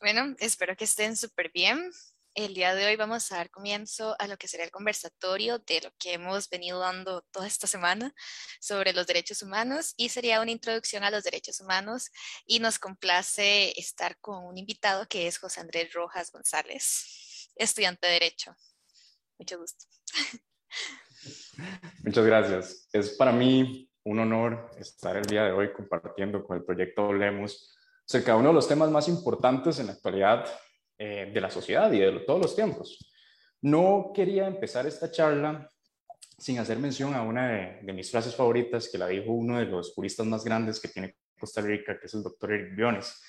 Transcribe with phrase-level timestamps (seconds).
[0.00, 1.90] Bueno, espero que estén súper bien.
[2.34, 5.82] El día de hoy vamos a dar comienzo a lo que será el conversatorio de
[5.82, 8.14] lo que hemos venido dando toda esta semana
[8.60, 12.10] sobre los derechos humanos y sería una introducción a los derechos humanos
[12.46, 18.14] y nos complace estar con un invitado que es José Andrés Rojas González, estudiante de
[18.14, 18.56] Derecho.
[19.38, 19.84] Mucho gusto.
[22.04, 22.88] Muchas gracias.
[22.90, 27.76] Es para mí un honor estar el día de hoy compartiendo con el proyecto Lemos
[28.10, 30.44] acerca de uno de los temas más importantes en la actualidad
[30.98, 32.98] eh, de la sociedad y de todos los tiempos.
[33.62, 35.70] No quería empezar esta charla
[36.36, 39.94] sin hacer mención a una de, mis frases favoritas que la dijo uno de los
[39.94, 43.22] juristas más grandes que tiene Costa Rica, que es el doctor Eric Briones,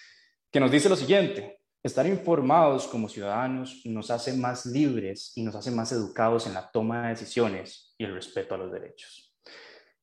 [0.50, 5.54] que nos dice lo siguiente, estar informados como ciudadanos nos hace más libres y nos
[5.54, 9.32] hace más educados en la toma de decisiones y el respeto a los derechos.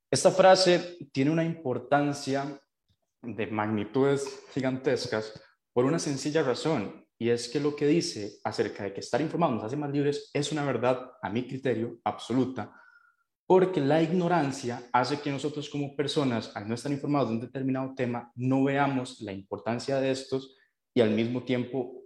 [0.08, 2.60] Esta frase tiene una importancia
[3.22, 5.40] de magnitudes gigantescas
[5.72, 9.56] por una sencilla razón, y es que lo que dice acerca de que estar informados
[9.56, 12.72] nos hace más libres es una verdad, a mi criterio, absoluta,
[13.46, 17.94] porque la ignorancia hace que nosotros como personas, al no estar informados de un determinado
[17.94, 20.56] tema, no veamos la importancia de estos
[20.94, 22.04] y al mismo tiempo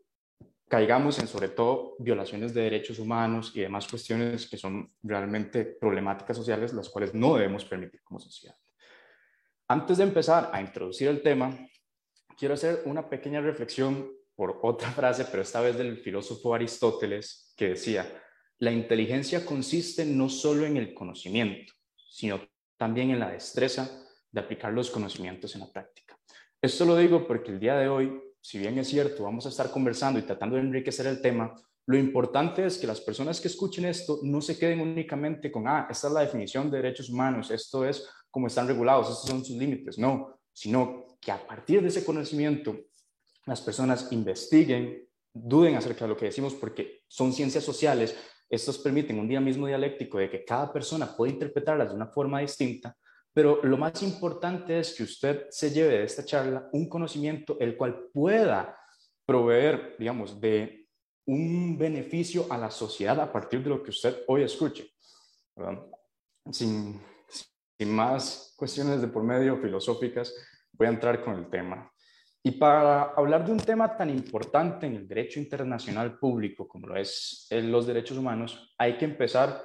[0.68, 6.36] caigamos en sobre todo violaciones de derechos humanos y demás cuestiones que son realmente problemáticas
[6.36, 8.56] sociales, las cuales no debemos permitir como sociedad.
[9.72, 11.66] Antes de empezar a introducir el tema,
[12.36, 17.68] quiero hacer una pequeña reflexión por otra frase, pero esta vez del filósofo Aristóteles, que
[17.68, 18.06] decía,
[18.58, 22.42] la inteligencia consiste no solo en el conocimiento, sino
[22.76, 23.88] también en la destreza
[24.30, 26.18] de aplicar los conocimientos en la práctica.
[26.60, 29.70] Esto lo digo porque el día de hoy, si bien es cierto, vamos a estar
[29.70, 31.54] conversando y tratando de enriquecer el tema,
[31.86, 35.88] lo importante es que las personas que escuchen esto no se queden únicamente con, ah,
[35.90, 39.56] esta es la definición de derechos humanos, esto es cómo están regulados, estos son sus
[39.56, 42.76] límites, no, sino que a partir de ese conocimiento
[43.46, 48.16] las personas investiguen, duden acerca de lo que decimos porque son ciencias sociales,
[48.48, 52.40] estos permiten un día mismo dialéctico de que cada persona puede interpretarlas de una forma
[52.40, 52.96] distinta,
[53.34, 57.76] pero lo más importante es que usted se lleve de esta charla un conocimiento el
[57.76, 58.76] cual pueda
[59.26, 60.86] proveer, digamos, de
[61.26, 64.90] un beneficio a la sociedad a partir de lo que usted hoy escuche.
[66.50, 67.00] Sin,
[67.82, 70.32] sin más cuestiones de por medio filosóficas,
[70.72, 71.92] voy a entrar con el tema.
[72.40, 76.96] Y para hablar de un tema tan importante en el derecho internacional público como lo
[76.96, 79.60] es los derechos humanos, hay que empezar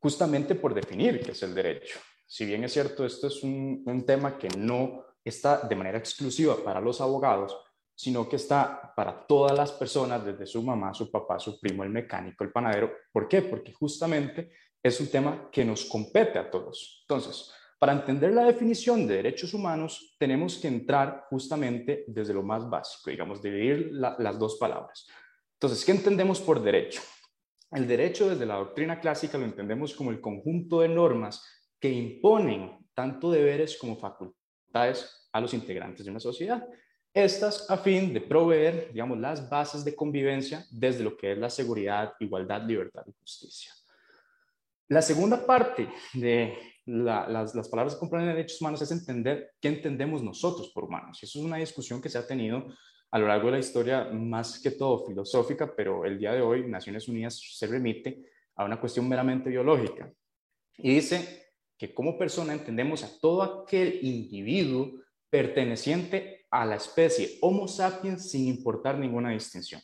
[0.00, 2.00] justamente por definir qué es el derecho.
[2.26, 6.56] Si bien es cierto, esto es un, un tema que no está de manera exclusiva
[6.64, 7.56] para los abogados,
[7.94, 11.90] sino que está para todas las personas, desde su mamá, su papá, su primo, el
[11.90, 12.90] mecánico, el panadero.
[13.12, 13.42] ¿Por qué?
[13.42, 14.50] Porque justamente
[14.82, 17.04] es un tema que nos compete a todos.
[17.04, 22.68] Entonces, para entender la definición de derechos humanos, tenemos que entrar justamente desde lo más
[22.68, 25.08] básico, digamos, dividir las dos palabras.
[25.54, 27.00] Entonces, ¿qué entendemos por derecho?
[27.70, 31.42] El derecho desde la doctrina clásica lo entendemos como el conjunto de normas
[31.80, 36.62] que imponen tanto deberes como facultades a los integrantes de una sociedad.
[37.14, 41.48] Estas a fin de proveer, digamos, las bases de convivencia desde lo que es la
[41.48, 43.72] seguridad, igualdad, libertad y justicia.
[44.88, 46.58] La segunda parte de
[46.90, 51.18] las, palabras que comprenden derechos humanos es entender qué entendemos nosotros por humanos.
[51.22, 52.66] Y eso es una discusión que se ha tenido
[53.12, 56.68] a lo largo de la historia, más que todo filosófica, pero el día de hoy
[56.68, 58.24] Naciones Unidas se remite
[58.56, 60.12] a una cuestión meramente biológica.
[60.76, 64.92] Y dice que como persona entendemos a todo aquel individuo
[65.28, 69.80] perteneciente a la especie Homo sapiens sin importar ninguna distinción.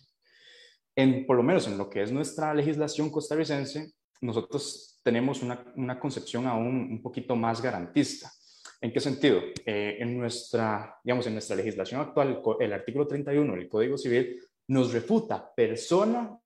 [0.95, 6.47] En, por lo menos en lo que es nuestra legislación costarricense, nosotros tenemos una, concepción
[6.47, 8.31] aún un poquito más garantista.
[8.81, 9.41] ¿En qué sentido?
[9.65, 14.93] Eh, en, nuestra, digamos, en nuestra legislación actual, el artículo 31 del Código Civil nos
[14.93, 16.39] refuta persona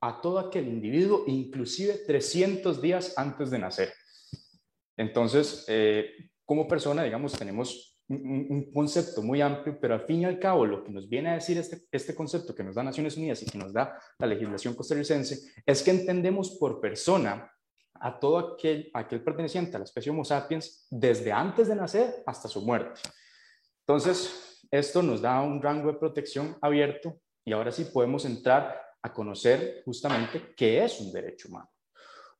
[0.00, 3.92] a todo aquel individuo, inclusive 300 días antes de nacer.
[4.96, 10.38] Entonces, eh, como persona, digamos, tenemos un, concepto muy amplio, pero al fin y al
[10.38, 13.42] cabo lo que nos viene a decir este, este concepto que nos da Naciones Unidas
[13.42, 17.50] y que nos da la legislación costarricense es que entendemos por persona
[17.94, 22.48] a todo aquel, aquel perteneciente a la especie Homo sapiens desde antes de nacer hasta
[22.48, 23.00] su muerte.
[23.86, 29.12] Entonces, esto nos da un rango de protección abierto y ahora sí podemos entrar a
[29.12, 31.68] conocer justamente qué es un derecho humano.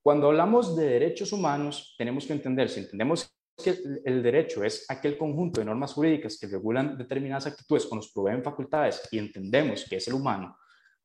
[0.03, 5.19] Cuando hablamos de derechos humanos, tenemos que entender, si entendemos que el derecho es aquel
[5.19, 9.97] conjunto de normas jurídicas que regulan determinadas actitudes o nos proveen facultades y entendemos que
[9.97, 10.57] es el humano,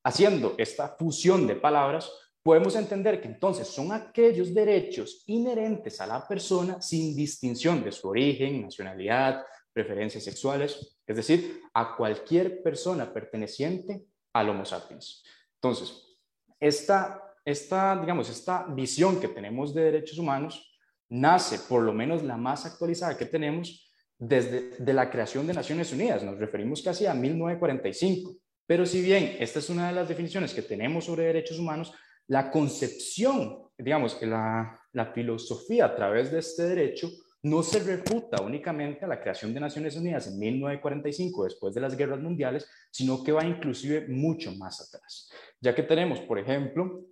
[0.03, 2.09] haciendo esta fusión de palabras,
[2.41, 8.07] podemos entender que entonces son aquellos derechos inherentes a la persona sin distinción de su
[8.07, 15.23] origen, nacionalidad, preferencias sexuales, es decir, a cualquier persona perteneciente al Homo sapiens.
[15.55, 16.17] Entonces,
[16.59, 20.76] esta, esta, digamos, esta visión que tenemos de derechos humanos
[21.09, 25.91] nace, por lo menos la más actualizada que tenemos, desde de la creación de Naciones
[25.93, 26.23] Unidas.
[26.23, 28.35] Nos referimos casi a 1945.
[28.65, 31.93] Pero si bien esta es una de las definiciones que tenemos sobre derechos humanos,
[32.27, 37.09] la concepción, digamos, la, la filosofía a través de este derecho
[37.43, 41.95] no se refuta únicamente a la creación de Naciones Unidas en 1945, después de las
[41.95, 45.31] guerras mundiales, sino que va inclusive mucho más atrás.
[45.61, 47.05] Ya que tenemos, por ejemplo,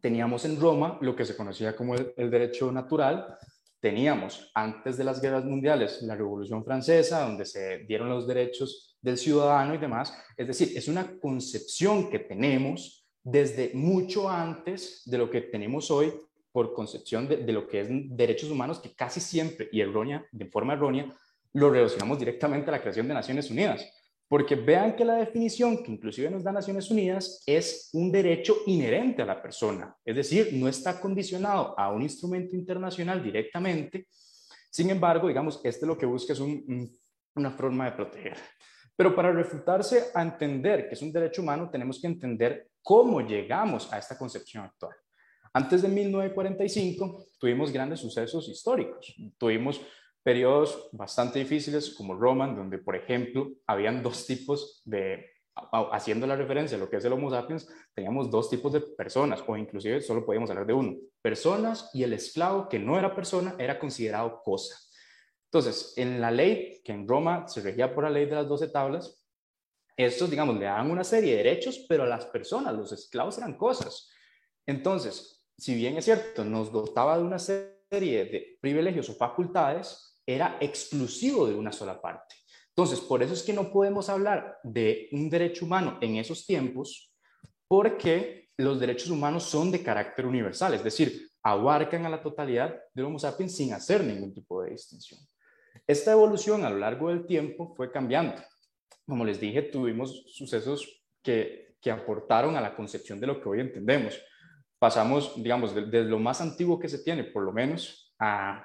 [0.00, 3.36] teníamos en Roma lo que se conocía como el, derecho natural,
[3.80, 9.16] teníamos antes de las guerras mundiales la Revolución Francesa, donde se dieron los derechos del
[9.16, 10.12] ciudadano y demás.
[10.36, 16.12] Es decir, es una concepción que tenemos desde mucho antes de lo que tenemos hoy
[16.52, 20.72] por concepción de, lo que es derechos humanos, que casi siempre, y errónea, de forma
[20.72, 21.16] errónea,
[21.52, 23.86] lo relacionamos directamente a la creación de Naciones Unidas.
[24.30, 29.22] Porque vean que la definición que inclusive nos da Naciones Unidas es un derecho inherente
[29.22, 34.06] a la persona, es decir, no está condicionado a un instrumento internacional directamente.
[34.70, 38.36] Sin embargo, digamos, este lo que busca es una forma de proteger.
[38.94, 43.92] Pero para refutarse a entender que es un derecho humano, tenemos que entender cómo llegamos
[43.92, 44.94] a esta concepción actual.
[45.52, 49.12] Antes de 1945 tuvimos grandes sucesos históricos.
[49.36, 49.80] Tuvimos
[50.22, 55.26] periodos bastante difíciles como Roma, donde, por ejemplo, habían dos tipos de,
[55.92, 59.42] haciendo la referencia a lo que es el Homo sapiens, teníamos dos tipos de personas,
[59.46, 60.96] o inclusive solo podíamos hablar de uno.
[61.22, 64.76] Personas y el esclavo que no era persona era considerado cosa.
[65.46, 68.68] Entonces, en la ley, que en Roma se regía por la ley de las doce
[68.68, 69.26] tablas,
[69.96, 73.56] estos, digamos, le daban una serie de derechos, pero a las personas, los esclavos eran
[73.56, 74.08] cosas.
[74.66, 80.58] Entonces, si bien es cierto, nos dotaba de una serie de privilegios o facultades, era
[80.60, 82.36] exclusivo de una sola parte.
[82.68, 87.12] Entonces, por eso es que no podemos hablar de un derecho humano en esos tiempos,
[87.68, 93.06] porque los derechos humanos son de carácter universal, es decir, abarcan a la totalidad del
[93.06, 95.20] Homo sapiens sin hacer ningún tipo de distinción.
[95.86, 98.42] Esta evolución a lo largo del tiempo fue cambiando.
[99.06, 103.60] Como les dije, tuvimos sucesos que, que aportaron a la concepción de lo que hoy
[103.60, 104.20] entendemos
[104.80, 108.64] pasamos, digamos, desde lo más antiguo que se tiene, por lo menos, a,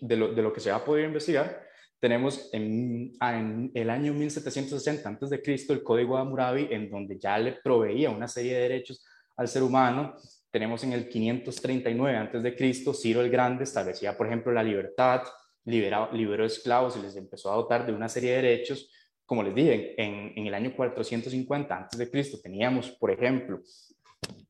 [0.00, 1.64] de, lo, de lo que se ha podido investigar,
[2.04, 7.18] tenemos en, en, el año 1760 antes de Cristo el Código de Hammurabi en donde
[7.18, 9.04] ya le proveía una serie de derechos
[9.36, 10.14] al ser humano.
[10.50, 15.22] Tenemos en el 539 antes de Cristo Ciro el Grande establecía, por ejemplo, la libertad,
[15.64, 18.90] liberó, liberó esclavos y les empezó a dotar de una serie de derechos.
[19.24, 23.60] Como les dije, en, en el año 450 antes de Cristo teníamos, por ejemplo,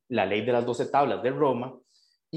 [0.09, 1.73] la ley de las doce tablas de Roma,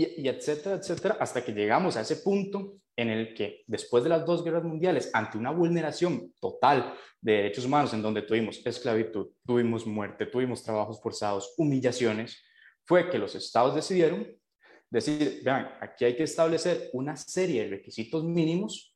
[0.04, 4.26] y, etcétera, etcétera, hasta que llegamos a ese punto en el que después de las
[4.26, 9.86] dos guerras mundiales, ante una vulneración total de derechos humanos, en donde tuvimos esclavitud, tuvimos
[9.86, 12.42] muerte, tuvimos trabajos forzados, humillaciones,
[12.84, 14.26] fue que los estados decidieron
[14.90, 18.94] decir, vean, aquí hay que establecer una serie de requisitos mínimos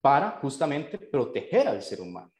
[0.00, 2.32] para justamente proteger al ser humano.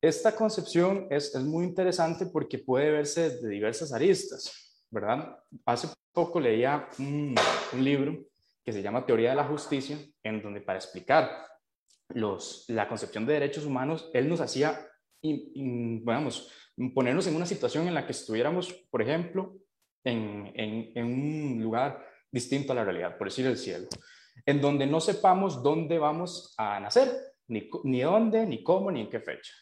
[0.00, 4.64] Esta concepción es, es muy interesante porque puede verse desde diversas aristas.
[4.94, 5.36] ¿verdad?
[5.66, 7.34] Hace poco leía un,
[7.76, 8.16] libro
[8.64, 11.30] que se llama Teoría de la Justicia, en donde para explicar
[12.10, 14.88] los, la concepción de derechos humanos, él nos hacía,
[16.02, 16.50] vamos,
[16.94, 19.56] ponernos en una situación en la que estuviéramos, por ejemplo,
[20.04, 23.88] en, en, un lugar distinto a la realidad, por decir el cielo,
[24.46, 27.10] en donde no sepamos dónde vamos a nacer,
[27.48, 29.52] ni, ni dónde, ni cómo, ni en qué fecha.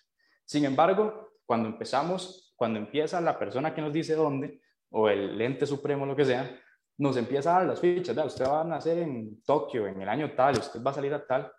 [0.44, 4.60] Sin embargo, cuando empezamos, cuando empieza la persona que nos dice dónde,
[4.92, 6.58] o el ente supremo, lo que sea,
[6.98, 10.34] nos empieza a dar las fichas, usted va a nacer en Tokio en el año
[10.34, 11.50] tal, usted va a salir a tal,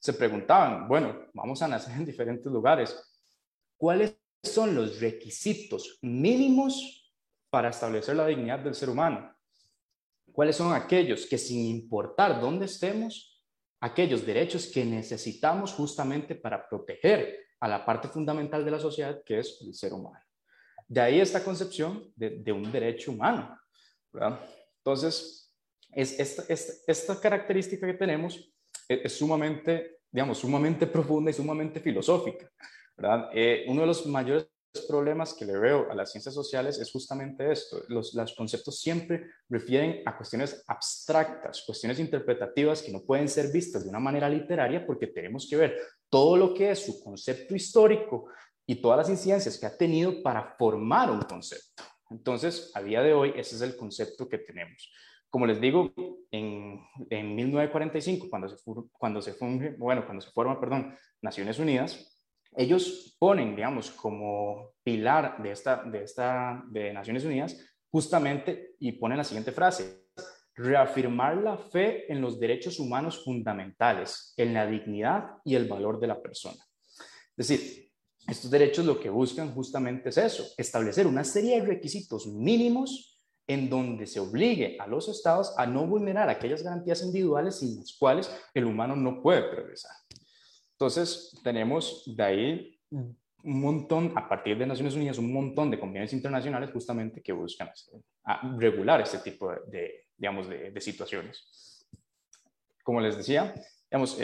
[0.00, 2.96] se preguntaban, bueno, vamos a nacer en diferentes lugares,
[3.76, 7.14] ¿cuáles son los requisitos mínimos
[7.50, 9.34] para establecer la dignidad del ser humano?
[10.32, 13.44] ¿Cuáles son aquellos que sin importar dónde estemos,
[13.80, 19.40] aquellos derechos que necesitamos justamente para proteger a la parte fundamental de la sociedad que
[19.40, 20.24] es el ser humano?
[20.90, 23.56] De ahí esta concepción de, un derecho humano.
[24.78, 25.54] Entonces,
[25.92, 26.18] es
[26.88, 28.52] esta, característica que tenemos
[28.88, 32.50] es, sumamente, digamos, sumamente profunda y sumamente filosófica.
[33.32, 34.48] Eh, uno de los mayores
[34.88, 37.84] problemas que le veo a las ciencias sociales es justamente esto.
[37.86, 43.84] Los, los, conceptos siempre refieren a cuestiones abstractas, cuestiones interpretativas que no pueden ser vistas
[43.84, 45.76] de una manera literaria porque tenemos que ver
[46.08, 48.26] todo lo que es su concepto histórico,
[48.70, 51.82] y todas las incidencias que ha tenido para formar un concepto.
[52.08, 54.92] Entonces, a día de hoy, ese es el concepto que tenemos.
[55.28, 55.92] Como les digo,
[56.30, 58.56] en, en 1945, cuando se,
[58.92, 62.16] cuando se funge, bueno, cuando se forma, perdón, Naciones Unidas,
[62.56, 67.58] ellos ponen, digamos, como pilar de esta, de esta, de Naciones Unidas,
[67.90, 70.04] justamente, y ponen la siguiente frase,
[70.54, 76.06] reafirmar la fe en los derechos humanos fundamentales, en la dignidad y el valor de
[76.06, 76.64] la persona.
[77.36, 77.89] Es decir,
[78.30, 83.68] estos derechos lo que buscan justamente es eso, establecer una serie de requisitos mínimos en
[83.68, 88.30] donde se obligue a los estados a no vulnerar aquellas garantías individuales sin las cuales
[88.54, 89.90] el humano no puede progresar.
[90.72, 96.12] Entonces, tenemos de ahí un montón, a partir de Naciones Unidas, un montón de convenios
[96.12, 97.70] internacionales justamente que buscan
[98.56, 101.86] regular este tipo de, digamos, de, situaciones.
[102.82, 103.54] Como les decía,
[103.90, 104.18] digamos,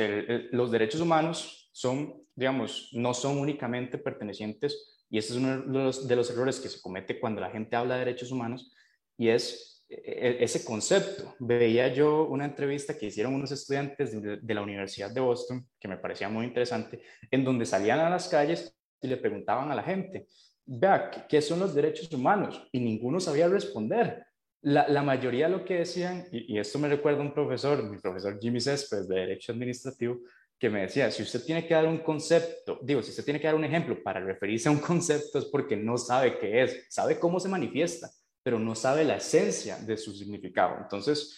[0.52, 6.06] los derechos humanos son, digamos, no son únicamente pertenecientes, y este es uno de los,
[6.06, 8.72] de los errores que se comete cuando la gente habla de derechos humanos,
[9.16, 11.34] y es e, e, ese concepto.
[11.38, 15.88] Veía yo una entrevista que hicieron unos estudiantes de, de, la Universidad de Boston, que
[15.88, 19.82] me parecía muy interesante, en donde salían a las calles y le preguntaban a la
[19.82, 20.26] gente,
[20.66, 22.68] vea, ¿qué son los derechos humanos?
[22.72, 24.26] Y ninguno sabía responder
[24.62, 28.36] la, mayoría de lo que decían, y, esto me recuerda a un profesor, mi profesor
[28.40, 30.18] Jimmy Céspedes de Derecho Administrativo,
[30.58, 33.46] que me decía, si usted tiene que dar un concepto, digo, si usted tiene que
[33.46, 37.18] dar un ejemplo para referirse a un concepto es porque no sabe qué es, sabe
[37.18, 38.10] cómo se manifiesta,
[38.42, 40.76] pero no sabe la esencia de su significado.
[40.80, 41.36] Entonces,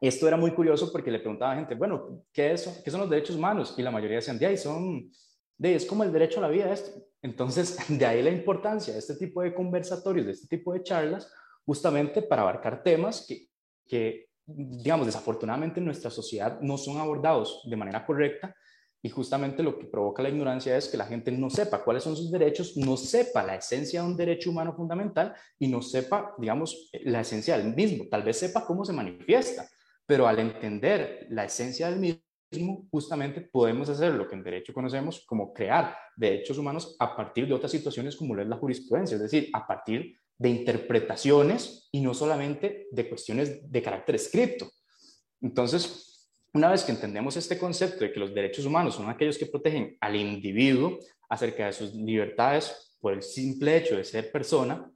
[0.00, 3.10] esto era muy curioso porque le preguntaba a gente, bueno, ¿qué, es, qué son los
[3.10, 3.74] derechos humanos?
[3.76, 5.10] Y la mayoría decían, de ahí son,
[5.58, 6.90] de, es como el derecho a la vida esto.
[7.22, 11.30] Entonces, de ahí la importancia de este tipo de conversatorios, de este tipo de charlas,
[11.64, 13.48] justamente para abarcar temas que,
[13.86, 18.54] que, digamos, desafortunadamente en nuestra sociedad no son abordados de manera correcta
[19.02, 22.16] y justamente lo que provoca la ignorancia es que la gente no sepa cuáles son
[22.16, 26.90] sus derechos, no sepa la esencia de un derecho humano fundamental y no sepa, digamos,
[27.04, 28.06] la esencia del mismo.
[28.10, 29.68] Tal vez sepa cómo se manifiesta,
[30.06, 35.24] pero al entender la esencia del mismo, justamente podemos hacer lo que en derecho conocemos
[35.26, 39.22] como crear derechos humanos a partir de otras situaciones como lo es la jurisprudencia, es
[39.22, 44.70] decir, a partir de interpretaciones y no solamente de cuestiones de carácter escrito.
[45.40, 49.46] Entonces, una vez que entendemos este concepto de que los derechos humanos son aquellos que
[49.46, 54.90] protegen al individuo acerca de sus libertades por el simple hecho de ser persona,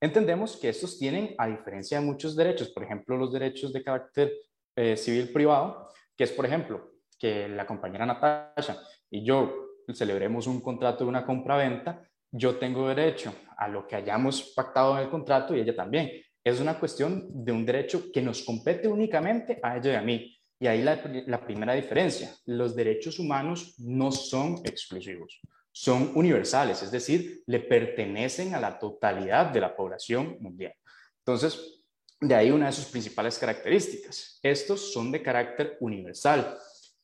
[0.00, 4.32] entendemos que estos tienen, a diferencia de muchos derechos, por ejemplo, los derechos de carácter
[4.76, 10.60] eh, civil privado, que es, por ejemplo, que la compañera Natasha y yo celebremos un
[10.60, 15.54] contrato de una compra-venta, yo tengo derecho a lo que hayamos pactado en el contrato
[15.54, 16.10] y ella también.
[16.44, 20.38] Es una cuestión de un derecho que nos compete únicamente a ella y a mí.
[20.58, 25.40] Y ahí la, la primera diferencia, los derechos humanos no son exclusivos,
[25.72, 30.74] son universales, es decir, le pertenecen a la totalidad de la población mundial.
[31.18, 31.82] Entonces,
[32.20, 34.38] de ahí una de sus principales características.
[34.42, 36.56] Estos son de carácter universal,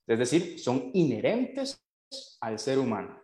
[0.07, 1.81] es decir, son inherentes
[2.41, 3.18] al ser humano.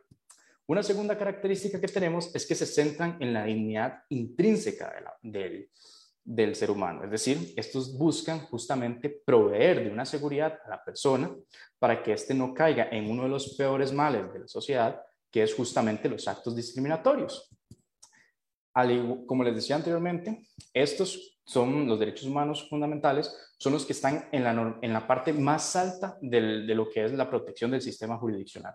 [0.67, 5.69] Una segunda característica que tenemos es que se centran en la dignidad intrínseca del,
[6.25, 7.05] del ser humano.
[7.05, 11.31] Es decir, estos buscan justamente proveer de una seguridad a la persona
[11.79, 15.43] para que éste no caiga en uno de los peores males de la sociedad, que
[15.43, 17.51] es justamente los actos discriminatorios.
[19.27, 24.45] como les decía anteriormente, estos son los derechos humanos fundamentales, son los que están en
[24.45, 26.41] la, en la parte más alta de
[26.75, 28.75] lo que es la protección del sistema jurisdiccional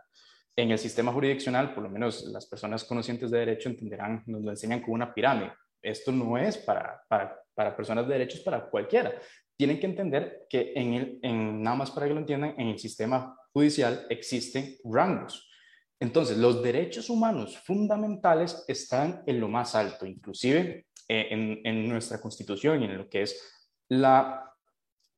[0.62, 4.52] en el sistema jurisdiccional, por lo menos las personas conocientes de derecho entenderán, nos lo
[4.52, 5.54] enseñan como una pirámide.
[5.82, 9.14] Esto no es para, para, para personas de derechos, para cualquiera.
[9.56, 12.80] Tienen que entender que en el, en, nada más para que lo entiendan, en el
[12.80, 15.50] sistema judicial existen rangos.
[15.98, 22.20] Entonces, los derechos humanos fundamentales están en lo más alto, inclusive eh, en, en, nuestra
[22.20, 23.42] constitución y en lo que es
[23.90, 24.46] la,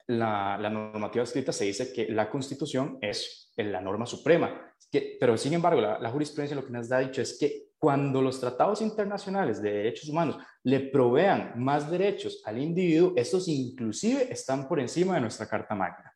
[0.07, 5.79] la normativa escrita, se dice que la constitución es la norma suprema pero sin embargo,
[5.79, 10.09] la, jurisprudencia lo que nos ha dicho es que cuando los tratados internacionales de derechos
[10.09, 15.73] humanos le provean más derechos al individuo, estos inclusive están por encima de nuestra Carta
[15.73, 16.13] Magna.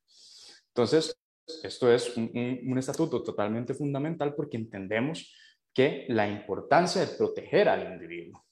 [0.67, 1.17] Entonces,
[1.63, 5.33] esto es un, estatuto totalmente fundamental porque entendemos
[5.73, 8.45] que la importancia de proteger al individuo.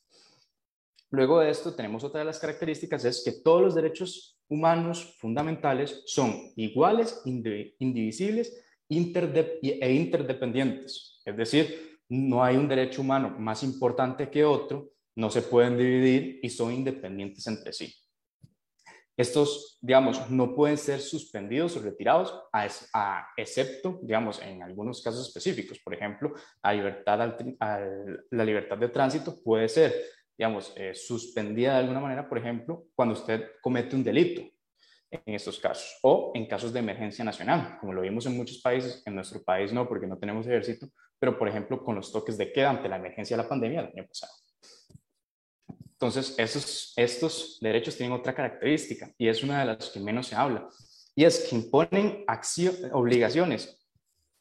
[1.11, 6.01] Luego de esto, tenemos otra de las características, es que todos los derechos humanos fundamentales
[6.05, 8.62] son iguales, indivisibles
[8.97, 11.21] e interdependientes.
[11.25, 16.39] Es decir, no hay un derecho humano más importante que otro, no se pueden dividir
[16.41, 17.93] y son independientes entre sí.
[19.15, 25.79] Estos, digamos, no pueden ser suspendidos o retirados, a, excepto, digamos, en algunos casos específicos.
[25.83, 26.33] Por ejemplo,
[26.63, 27.35] la libertad,
[28.31, 29.93] la libertad de tránsito puede ser
[30.37, 34.41] digamos, eh, suspendida de alguna manera, por ejemplo, cuando usted comete un delito
[35.25, 39.03] en estos casos o en casos de emergencia nacional, como lo vimos en muchos países,
[39.05, 40.87] en nuestro país no, porque no tenemos ejército,
[41.19, 43.91] pero por ejemplo con los toques de queda ante la emergencia de la pandemia del
[43.91, 44.33] año pasado.
[46.03, 50.35] Entonces, estos, estos derechos tienen otra característica y es una de las que menos se
[50.35, 50.67] habla,
[51.15, 52.25] y es que imponen
[52.91, 53.87] obligaciones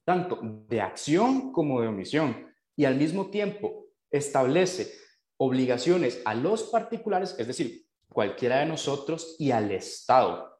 [0.04, 4.92] tanto de acción como de omisión y al mismo tiempo establece
[5.36, 10.51] obligaciones a los particulares, es decir, cualquiera de nosotros y al Estado.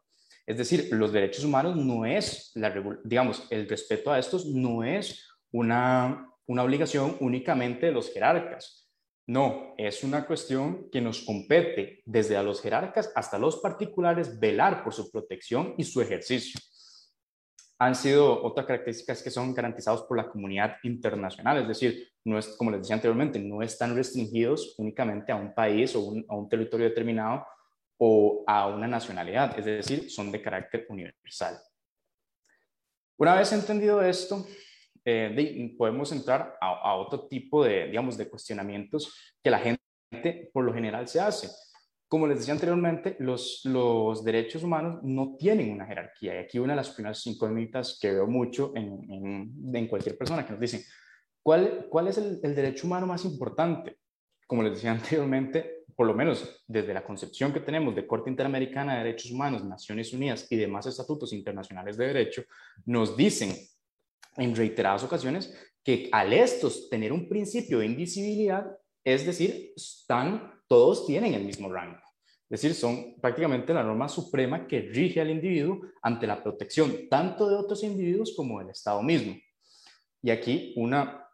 [0.47, 2.53] Es decir, los derechos humanos no es,
[3.05, 8.91] digamos, el respeto a estos no es una, una obligación únicamente de los jerarcas.
[9.27, 14.83] No, es una cuestión que nos compete desde a los jerarcas hasta los particulares velar
[14.83, 16.61] por su protección y su ejercicio
[17.83, 22.47] han sido otras características que son garantizados por la comunidad internacional, es decir, no es,
[22.57, 26.89] como les decía anteriormente, no están restringidos únicamente a un país o a un territorio
[26.89, 27.45] determinado
[28.05, 31.57] o a una nacionalidad, es decir, son de carácter universal.
[33.17, 34.45] Una vez entendido esto,
[35.05, 40.75] eh, podemos entrar a, otro tipo de, digamos, de cuestionamientos que la gente por lo
[40.75, 41.49] general se hace
[42.09, 43.63] como les decía anteriormente, los,
[44.23, 46.35] derechos humanos no tienen una jerarquía.
[46.35, 50.53] Y aquí una de las primeras incógnitas que veo mucho en, en, cualquier persona que
[50.53, 50.83] nos dicen,
[51.43, 53.97] ¿cuál, cuál es el, el, derecho humano más importante?
[54.47, 58.95] Como les decía anteriormente, por lo menos desde la concepción que tenemos de Corte Interamericana
[58.95, 62.45] de Derechos Humanos, Naciones Unidas y demás estatutos internacionales de derecho,
[62.87, 63.55] nos dicen
[64.37, 68.67] en reiteradas ocasiones que al estos tener un principio de indivisibilidad,
[69.05, 71.99] es decir, están todos tienen el mismo rango.
[72.49, 77.49] Es decir, son prácticamente la norma suprema que rige al individuo ante la protección tanto
[77.49, 79.35] de otros individuos como del Estado mismo.
[80.23, 81.27] Y aquí una,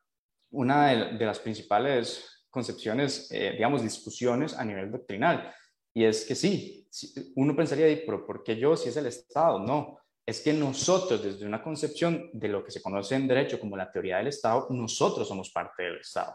[0.51, 5.55] una de, las principales concepciones, eh, digamos, discusiones a nivel doctrinal.
[5.95, 6.89] Y es que sí,
[7.37, 9.59] uno pensaría, pero ¿por qué yo si es el Estado?
[9.59, 13.77] No, es que nosotros desde una concepción de lo que se conoce en derecho como
[13.77, 16.35] la teoría del Estado, nosotros somos parte del Estado.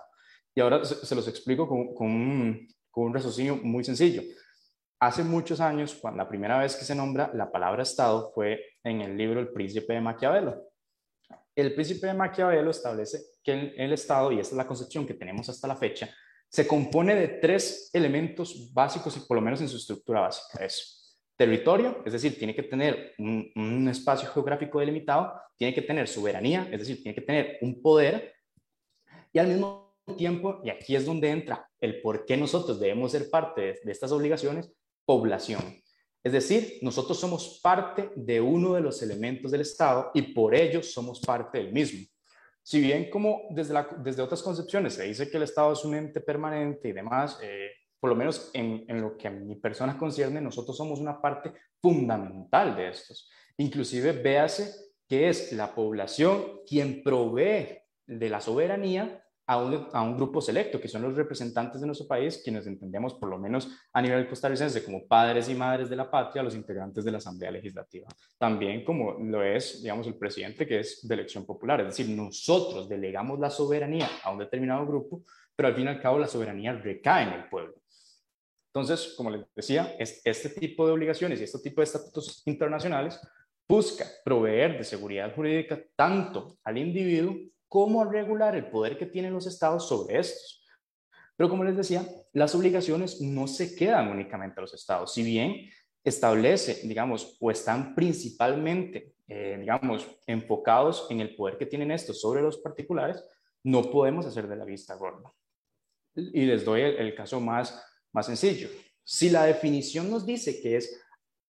[0.55, 4.21] Y ahora se, los explico con, con, un, con un raciocinio muy sencillo.
[4.99, 9.01] Hace muchos años, cuando la primera vez que se nombra la palabra Estado fue en
[9.01, 10.72] el libro El Príncipe de Maquiavelo.
[11.55, 15.47] El Príncipe de Maquiavelo establece que el, Estado, y esta es la concepción que tenemos
[15.49, 16.09] hasta la fecha,
[16.49, 20.63] se compone de tres elementos básicos y por lo menos en su estructura básica.
[20.63, 26.67] Es territorio, es decir, tiene que tener un, espacio geográfico delimitado, tiene que tener soberanía,
[26.71, 28.33] es decir, tiene que tener un poder
[29.31, 33.29] y al mismo tiempo, y aquí es donde entra el por qué nosotros debemos ser
[33.29, 34.71] parte de, estas obligaciones,
[35.05, 35.82] población.
[36.23, 40.81] Es decir, nosotros somos parte de uno de los elementos del Estado y por ello
[40.81, 42.07] somos parte del mismo.
[42.61, 46.21] Si bien como desde, desde otras concepciones se dice que el Estado es un ente
[46.21, 50.39] permanente y demás, eh, por lo menos en, en, lo que a mi persona concierne,
[50.39, 53.29] nosotros somos una parte fundamental de estos.
[53.57, 54.73] Inclusive véase
[55.07, 61.01] que es la población quien provee de la soberanía a un, grupo selecto, que son
[61.01, 65.49] los representantes de nuestro país, quienes entendemos, por lo menos a nivel costarricense, como padres
[65.49, 68.07] y madres de la patria, los integrantes de la Asamblea Legislativa.
[68.37, 71.81] También como lo es, digamos, el presidente, que es de elección popular.
[71.81, 75.23] Es decir, nosotros delegamos la soberanía a un determinado grupo,
[75.55, 77.75] pero al fin y al cabo la soberanía recae en el pueblo.
[78.73, 83.19] Entonces, como les decía, este tipo de obligaciones y este tipo de estatutos internacionales
[83.67, 87.35] busca proveer de seguridad jurídica tanto al individuo
[87.73, 90.63] cómo regular el poder que tienen los estados sobre estos.
[91.35, 95.11] Pero como les decía, las obligaciones no se quedan únicamente a los estados.
[95.11, 95.71] Si bien
[96.03, 102.43] establece, digamos, o están principalmente, eh, digamos, enfocados en el poder que tienen estos sobre
[102.43, 103.25] los particulares,
[103.63, 105.33] no podemos hacer de la vista gorda.
[106.13, 108.69] Y les doy el, el caso más, más sencillo.
[109.03, 111.02] Si la definición nos dice que es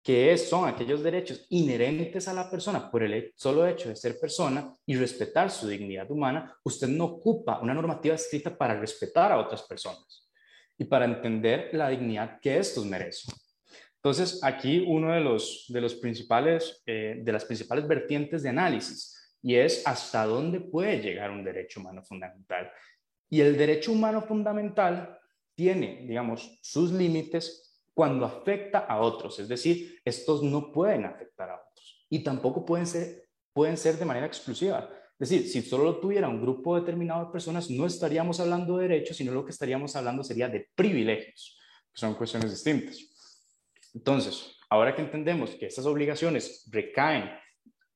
[0.07, 4.73] que son aquellos derechos inherentes a la persona por el solo hecho de ser persona
[4.85, 9.63] y respetar su dignidad humana, usted no ocupa una normativa escrita para respetar a otras
[9.63, 10.29] personas
[10.77, 13.35] y para entender la dignidad que estos merecen.
[13.95, 19.35] Entonces, aquí uno de los, de los principales, eh, de las principales vertientes de análisis
[19.41, 22.71] y es hasta dónde puede llegar un derecho humano fundamental.
[23.29, 25.19] Y el derecho humano fundamental
[25.53, 27.66] tiene, digamos, sus límites
[27.97, 32.85] cuando afecta a otros, es decir, estos no pueden afectar a otros y tampoco pueden
[32.85, 34.87] ser, pueden ser de manera exclusiva.
[35.19, 39.17] Es decir, si solo tuviera un grupo determinado de personas, no estaríamos hablando de derechos,
[39.17, 41.57] sino lo que estaríamos hablando sería de privilegios,
[41.91, 42.99] que son cuestiones distintas.
[43.95, 47.31] Entonces, ahora que entendemos que estas obligaciones recaen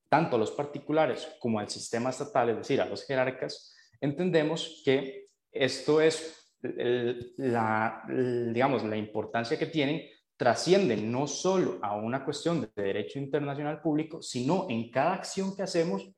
[0.10, 5.28] tanto a los particulares como al sistema estatal, es decir, a los jerarcas, entendemos que
[5.52, 10.04] esto es la, digamos, la importancia que tienen
[10.38, 15.62] trasciende no solo a una cuestión de derecho internacional público, sino en cada acción que
[15.62, 16.10] hacemos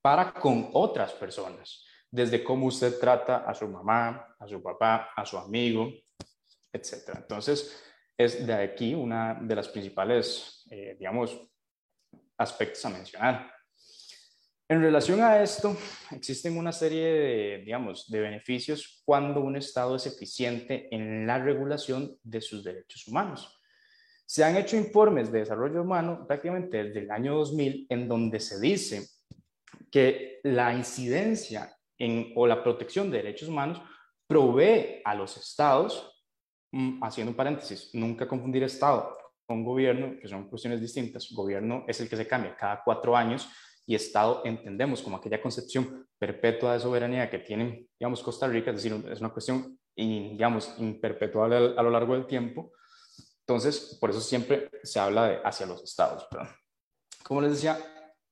[0.00, 5.24] para con otras personas, desde cómo usted trata a su mamá, a su papá, a
[5.24, 5.90] su amigo,
[6.72, 7.10] etc.
[7.16, 7.82] Entonces,
[8.16, 11.36] es de aquí una de las principales, eh, digamos,
[12.36, 13.51] aspectos a mencionar.
[14.72, 15.76] En relación a esto,
[16.12, 22.16] existen una serie de, digamos, de beneficios cuando un Estado es eficiente en la regulación
[22.22, 23.60] de sus derechos humanos.
[24.24, 28.58] Se han hecho informes de desarrollo humano prácticamente desde el año 2000 en donde se
[28.60, 29.06] dice
[29.90, 33.82] que la incidencia en, o la protección de derechos humanos
[34.26, 36.18] provee a los estados,
[36.70, 41.30] mm, haciendo un paréntesis, nunca confundir Estado con gobierno, que son cuestiones distintas.
[41.30, 43.50] Gobierno es el que se cambia cada cuatro años
[43.86, 48.82] y Estado entendemos como aquella concepción perpetua de soberanía que tiene, digamos, Costa Rica, es
[48.82, 52.72] decir, es una cuestión, digamos, imperpetuable a lo largo del tiempo.
[53.40, 56.26] Entonces, por eso siempre se habla de hacia los Estados.
[57.24, 57.78] Como les decía,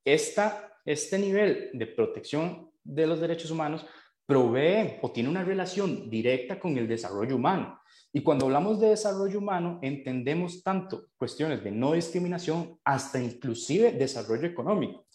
[0.04, 3.84] esta, este nivel de protección de los derechos humanos
[4.24, 7.80] provee o tiene una relación directa con el desarrollo humano.
[8.12, 14.46] Y cuando hablamos de desarrollo humano, entendemos tanto cuestiones de no discriminación hasta inclusive desarrollo
[14.46, 15.06] económico.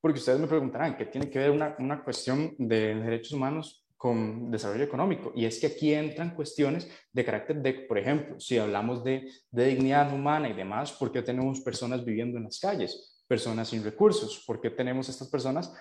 [0.00, 4.50] Porque ustedes me preguntarán, ¿qué tiene que ver una, una cuestión de derechos humanos con
[4.50, 5.32] desarrollo económico?
[5.34, 9.66] Y es que aquí entran cuestiones de carácter de, por ejemplo, si hablamos de, de
[9.66, 13.24] dignidad humana y demás, ¿por qué tenemos personas viviendo en las calles?
[13.26, 14.44] Personas sin recursos.
[14.46, 15.74] ¿Por qué tenemos estas personas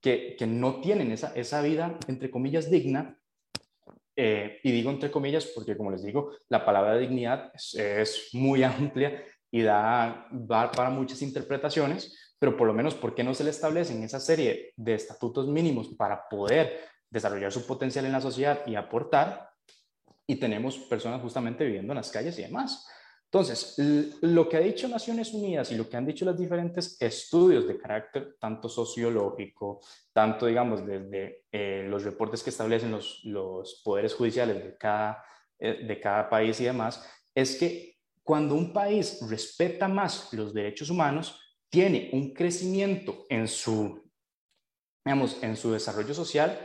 [0.00, 3.18] que, que no tienen esa, esa vida, entre comillas, digna?
[4.20, 8.62] Eh, y digo entre comillas porque, como les digo, la palabra dignidad es, es muy
[8.64, 13.44] amplia y da, da para muchas interpretaciones, pero por lo menos, ¿por qué no se
[13.44, 18.66] le establecen esa serie de estatutos mínimos para poder desarrollar su potencial en la sociedad
[18.66, 19.50] y aportar?
[20.26, 22.86] Y tenemos personas justamente viviendo en las calles y demás.
[23.30, 23.74] Entonces,
[24.22, 27.76] lo que ha dicho Naciones Unidas y lo que han dicho los diferentes estudios de
[27.76, 29.80] carácter tanto sociológico,
[30.14, 35.22] tanto, digamos, desde eh, los reportes que establecen los, los poderes judiciales de cada,
[35.58, 40.88] eh, de cada país y demás, es que cuando un país respeta más los derechos
[40.88, 41.38] humanos,
[41.70, 44.10] tiene un crecimiento en su,
[45.04, 46.58] digamos, en su desarrollo social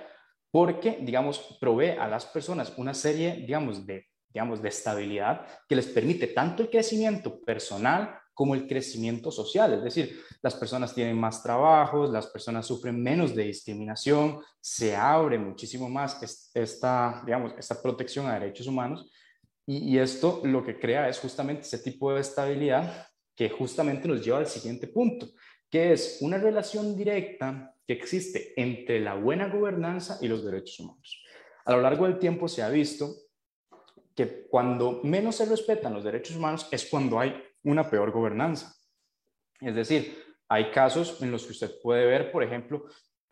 [0.52, 5.88] porque, digamos, provee a las personas una serie, digamos, de, digamos, de estabilidad que les
[5.88, 9.74] permite tanto el crecimiento personal como el crecimiento social.
[9.74, 15.38] Es decir, las personas tienen más trabajos, las personas sufren menos de discriminación, se abre
[15.38, 19.12] muchísimo más esta, digamos, esta protección a derechos humanos
[19.66, 24.24] y, y esto lo que crea es justamente ese tipo de estabilidad que justamente nos
[24.24, 25.30] lleva al siguiente punto,
[25.70, 31.24] que es una relación directa que existe entre la buena gobernanza y los derechos humanos.
[31.66, 33.16] A lo largo del tiempo se ha visto
[34.16, 38.76] que cuando menos se respetan los derechos humanos es cuando hay una peor gobernanza.
[39.60, 42.86] Es decir, hay casos en los que usted puede ver, por ejemplo,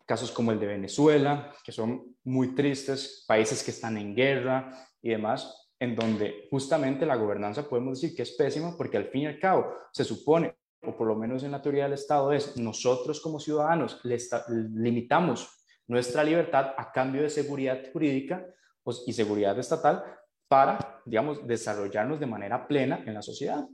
[0.06, 5.10] casos como el de Venezuela, que son muy tristes, países que están en guerra y
[5.10, 9.26] demás, en donde justamente la gobernanza podemos decir que es pésima porque al fin y
[9.26, 13.20] al cabo se supone, o por lo menos en la teoría del Estado, es nosotros
[13.20, 18.46] como ciudadanos limitamos nuestra libertad a cambio de seguridad jurídica
[18.84, 20.04] pues, y seguridad estatal
[20.46, 23.66] para, digamos, desarrollarnos de manera plena en la sociedad.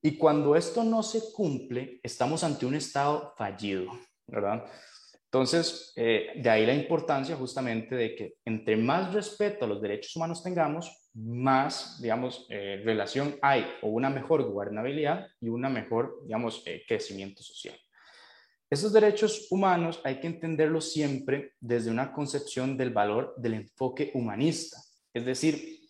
[0.00, 3.90] Y cuando esto no se cumple, estamos ante un Estado fallido,
[4.28, 4.64] ¿verdad?
[5.34, 10.14] Entonces, eh, de ahí la importancia justamente de que entre más respeto a los derechos
[10.14, 16.62] humanos tengamos, más, digamos, eh, relación hay o una mejor gobernabilidad y una mejor, digamos,
[16.66, 17.74] eh, crecimiento social.
[18.70, 24.76] Esos derechos humanos hay que entenderlos siempre desde una concepción del valor del enfoque humanista.
[25.12, 25.80] Es decir,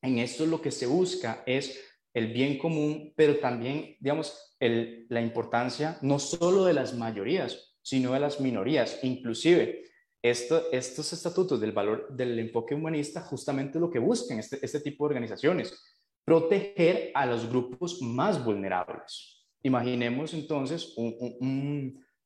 [0.00, 1.78] en esto lo que se busca es
[2.14, 8.20] el bien común, pero también, digamos, la importancia no solo de las mayorías, sino de
[8.20, 8.98] las minorías.
[9.02, 9.82] Inclusive,
[10.22, 15.08] estos estatutos del valor del enfoque humanista justamente lo que buscan este, este tipo de
[15.08, 15.78] organizaciones,
[16.24, 19.46] proteger a los grupos más vulnerables.
[19.62, 20.94] Imaginemos entonces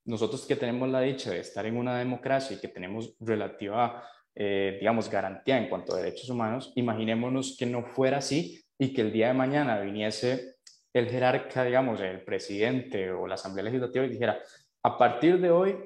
[0.04, 4.04] nosotros que tenemos la dicha de estar en una democracia y que tenemos relativa,
[4.36, 9.00] eh, digamos, garantía en cuanto a derechos humanos, imaginémonos que no fuera así y que
[9.00, 10.54] el día de mañana viniese
[10.92, 14.40] el jerarca, digamos, el presidente o la Asamblea Legislativa y dijera,
[14.82, 15.76] a partir de hoy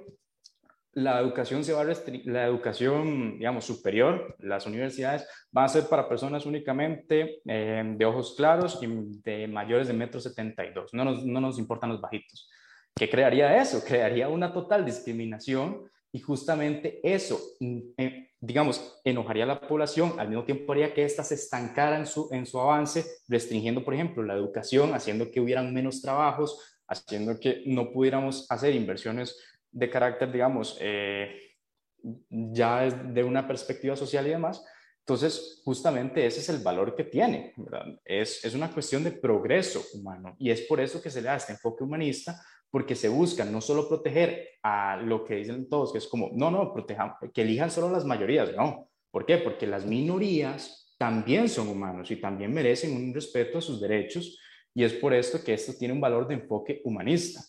[0.95, 6.09] la educación se va a la educación, digamos, superior, las universidades van a ser para
[6.09, 8.87] personas únicamente eh, de ojos claros y
[9.23, 10.93] de mayores de metro 72.
[10.93, 12.51] No nos, no nos importan los bajitos.
[12.95, 13.83] ¿Qué crearía eso?
[13.83, 17.41] Crearía una total discriminación y justamente eso,
[17.97, 22.29] eh, digamos, enojaría a la población, al mismo tiempo haría que ésta se estancara su,
[22.33, 27.63] en su avance, restringiendo, por ejemplo, la educación, haciendo que hubieran menos trabajos, haciendo que
[27.67, 29.37] no pudiéramos hacer inversiones
[29.71, 31.57] de carácter, digamos, eh,
[32.29, 34.65] ya de una perspectiva social y demás.
[35.01, 37.55] Entonces, justamente ese es el valor que tiene,
[38.05, 41.37] Es, es una cuestión de progreso humano y es por eso que se le da
[41.37, 45.99] este enfoque humanista, porque se busca no solo proteger a lo que dicen todos, que
[45.99, 48.89] es como, no, no, protejan, que elijan solo las mayorías, no.
[49.11, 49.39] ¿Por qué?
[49.39, 54.39] Porque las minorías también son humanos y también merecen un respeto a sus derechos
[54.75, 57.41] y es por esto que esto tiene un valor de enfoque humanista.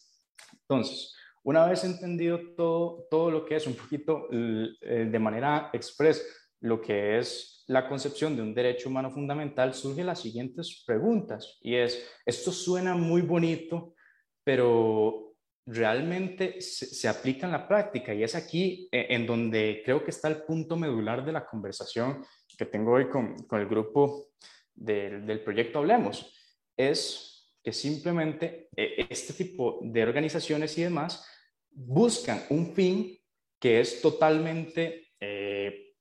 [0.62, 6.26] Entonces, una vez entendido todo, todo lo que es un poquito eh, de manera express,
[6.62, 11.76] lo que es la concepción de un derecho humano fundamental, surgen las siguientes preguntas y
[11.76, 13.96] es, esto suena muy bonito,
[14.44, 15.34] pero
[15.66, 20.28] realmente se, aplica en la práctica y es aquí eh, en donde creo que está
[20.28, 22.26] el punto medular de la conversación
[22.58, 24.28] que tengo hoy con, el grupo
[24.74, 26.34] del, proyecto Hablemos.
[26.76, 31.26] Es que simplemente eh, este tipo de organizaciones y demás
[31.72, 33.18] buscan un fin
[33.60, 35.94] que es totalmente, eh,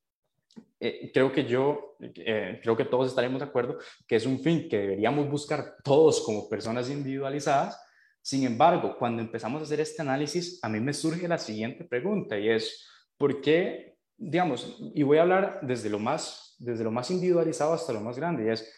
[1.14, 5.30] creo que yo, creo que todos estaremos de acuerdo, que es un fin que deberíamos
[5.30, 7.78] buscar todos como personas individualizadas,
[8.22, 12.38] sin embargo, cuando empezamos a hacer este análisis, a mí me surge la siguiente pregunta
[12.38, 12.86] y es,
[13.18, 17.92] ¿por qué, digamos, y voy a hablar desde lo más, desde lo más individualizado hasta
[17.92, 18.72] lo más grande, y es,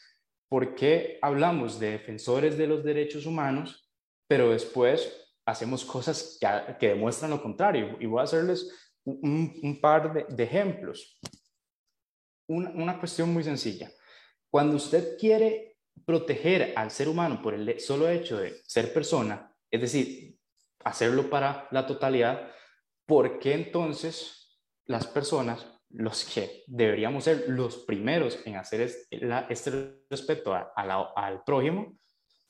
[0.54, 3.90] ¿por qué hablamos de defensores de los derechos humanos,
[4.28, 5.12] pero después
[5.44, 6.38] hacemos cosas
[6.78, 7.96] que, demuestran lo contrario?
[7.98, 8.70] Y voy a hacerles
[9.04, 11.18] un, par de, ejemplos.
[12.46, 13.90] Una, una cuestión muy sencilla.
[14.48, 19.80] Cuando usted quiere proteger al ser humano por el solo hecho de ser persona, es
[19.80, 20.38] decir,
[20.84, 22.48] hacerlo para la totalidad,
[23.06, 28.90] ¿por qué entonces las personas, los que deberíamos ser los primeros en hacer
[29.48, 31.96] este, respeto al prójimo,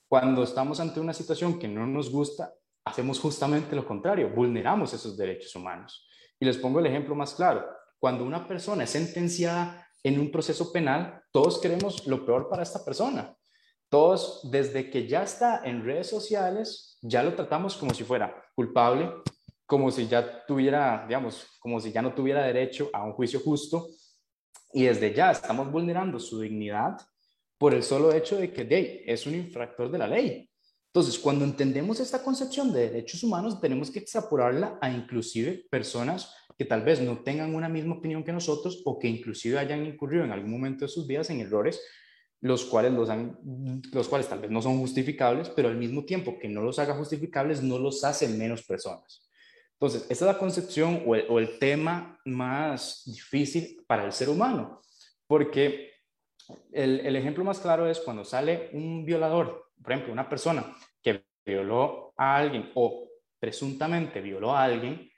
[0.09, 2.55] cuando estamos ante una situación que no nos gusta,
[2.85, 6.09] hacemos justamente lo contrario, vulneramos esos derechos humanos?
[6.41, 7.67] Y les pongo el ejemplo más claro.
[7.99, 12.85] Cuando una persona es sentenciada en un proceso penal, todos queremos lo peor para esta
[12.85, 13.35] persona.
[13.89, 19.13] Todos, desde que ya está en redes sociales, ya lo tratamos como si fuera culpable,
[19.67, 23.89] como si ya tuviera, digamos, como si ya no tuviera derecho a un juicio justo.
[24.73, 26.97] Y desde ya estamos vulnerando su dignidad
[27.59, 30.51] por el solo hecho de que de, es un infractor de la ley.
[30.87, 36.65] Entonces, cuando entendemos esta concepción de derechos humanos, tenemos que extrapolarla a inclusive personas que
[36.65, 40.31] tal vez no tengan una misma opinión que nosotros o que inclusive hayan incurrido en
[40.31, 41.81] algún momento de sus vidas en errores
[42.45, 43.39] los cuales, los, han,
[43.91, 46.95] los cuales tal vez no son justificables, pero al mismo tiempo que no los haga
[46.95, 49.24] justificables, no los hace menos personas.
[49.85, 54.81] Entonces, esa es la concepción o el, tema más difícil para el ser humano,
[55.27, 55.93] porque
[56.73, 61.27] el, el, ejemplo más claro es cuando sale un violador, por ejemplo, una persona que
[61.45, 65.11] violó a alguien o presuntamente violó a alguien,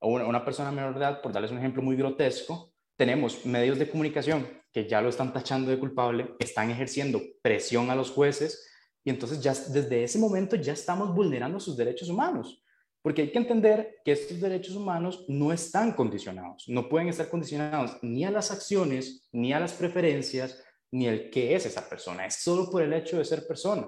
[0.00, 3.78] o una, una persona menor de edad, por darles un ejemplo muy grotesco, tenemos medios
[3.78, 8.70] de comunicación que ya lo están tachando de culpable, están ejerciendo presión a los jueces
[9.02, 12.62] y entonces ya desde ese momento ya estamos vulnerando sus derechos humanos.
[13.02, 17.98] Porque hay que entender que estos derechos humanos no están condicionados, no pueden estar condicionados
[18.02, 22.42] ni a las acciones, ni a las preferencias, ni el qué es esa persona, es
[22.42, 23.86] solo por el hecho de ser persona.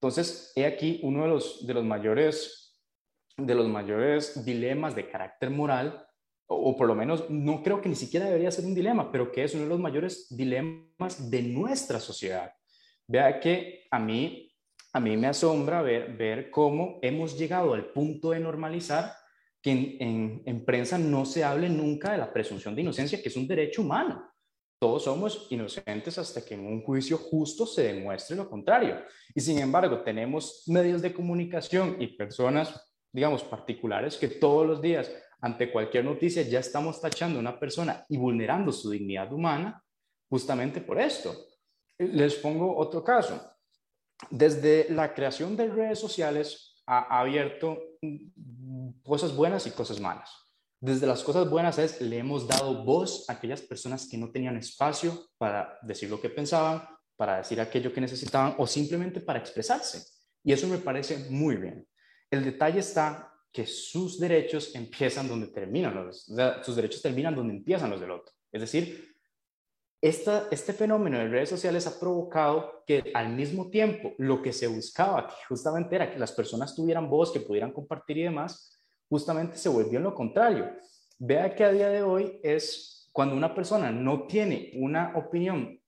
[0.00, 2.80] Entonces, he aquí uno de los, de los, mayores,
[3.36, 6.08] de los mayores dilemas de carácter moral
[6.50, 9.44] o, por lo menos no creo que ni siquiera debería ser un dilema, pero que
[9.44, 12.52] es uno de los mayores dilemas de nuestra sociedad.
[13.06, 14.47] Vea que a mí,
[14.92, 19.12] a mí me asombra ver, ver cómo hemos llegado al punto de normalizar
[19.60, 23.36] que en, en, prensa no se hable nunca de la presunción de inocencia, que es
[23.36, 24.30] un derecho humano.
[24.80, 29.02] Todos somos inocentes hasta que en un juicio justo se demuestre lo contrario.
[29.34, 35.10] Y sin embargo, tenemos medios de comunicación y personas, digamos, particulares que todos los días
[35.40, 39.82] ante cualquier noticia ya estamos tachando a una persona y vulnerando su dignidad humana
[40.28, 41.34] justamente por esto.
[41.98, 43.57] Les pongo otro caso.
[44.30, 47.78] Desde la creación de redes sociales ha abierto
[49.02, 50.30] cosas buenas y cosas malas.
[50.80, 54.56] Desde las cosas buenas es, le hemos dado voz a aquellas personas que no tenían
[54.56, 56.82] espacio para decir lo que pensaban,
[57.16, 60.04] para decir aquello que necesitaban o simplemente para expresarse.
[60.44, 61.86] Y eso me parece muy bien.
[62.30, 66.30] El detalle está que sus derechos empiezan donde terminan los,
[66.62, 68.32] sus derechos terminan donde empiezan los del otro.
[68.52, 69.16] Es decir,
[70.00, 75.26] este fenómeno de redes sociales ha provocado que al mismo tiempo lo que se buscaba,
[75.26, 79.68] que justamente era que las personas tuvieran voz, que pudieran compartir y demás, justamente se
[79.68, 80.70] volvió en lo contrario.
[81.18, 85.80] Vea que a día de hoy es cuando una persona no tiene una opinión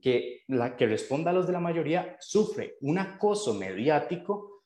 [0.00, 4.64] que, la, que responda a los de la mayoría, sufre un acoso mediático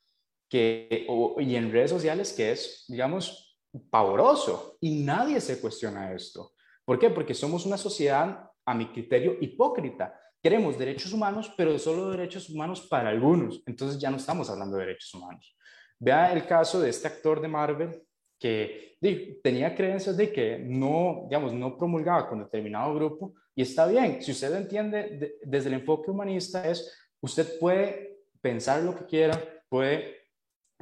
[0.49, 6.53] que, y en redes sociales que es, digamos, pavoroso y nadie se cuestiona esto.
[6.83, 7.09] ¿Por qué?
[7.09, 10.19] Porque somos una sociedad, a mi criterio, hipócrita.
[10.41, 13.61] Queremos derechos humanos, pero solo derechos humanos para algunos.
[13.65, 15.55] Entonces ya no estamos hablando de derechos humanos.
[15.99, 18.03] Vea el caso de este actor de Marvel
[18.39, 18.97] que
[19.43, 24.21] tenía creencias de que no, digamos, no promulgaba con determinado grupo y está bien.
[24.21, 30.21] Si usted entiende desde el enfoque humanista es, usted puede pensar lo que quiera, puede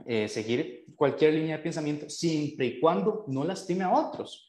[0.05, 4.48] eh, seguir cualquier línea de pensamiento siempre y cuando no lastime a otros.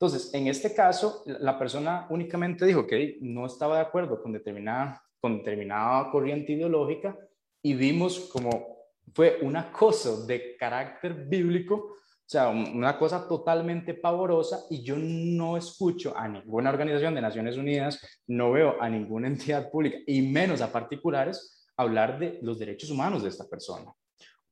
[0.00, 5.02] Entonces, en este caso, la persona únicamente dijo que no estaba de acuerdo con determinada,
[5.20, 7.18] con determinada corriente ideológica
[7.62, 8.78] y vimos como
[9.12, 11.96] fue un acoso de carácter bíblico
[12.28, 17.56] o sea, una cosa totalmente pavorosa y yo no escucho a ninguna organización de Naciones
[17.56, 22.90] Unidas, no veo a ninguna entidad pública y menos a particulares hablar de los derechos
[22.90, 23.90] humanos de esta persona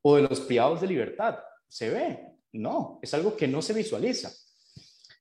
[0.01, 1.39] o de los privados de libertad.
[1.69, 2.39] ¿Se ve?
[2.53, 4.31] No, es algo que no se visualiza.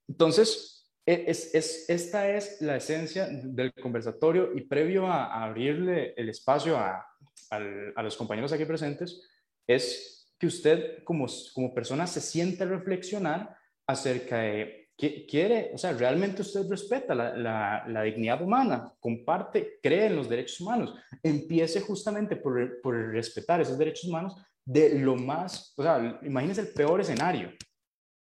[0.07, 6.29] Entonces, e, es, es, esta es la esencia del conversatorio y previo a, abrirle el
[6.29, 7.05] espacio a,
[7.49, 9.21] a los compañeros aquí presentes,
[9.67, 13.55] es que usted como, como persona se siente a reflexionar
[13.87, 20.05] acerca de que quiere, o sea, realmente usted respeta la, la, dignidad humana, comparte, cree
[20.05, 25.73] en los derechos humanos, empiece justamente por, por respetar esos derechos humanos de lo más,
[25.75, 27.51] o sea, imagínese el peor escenario.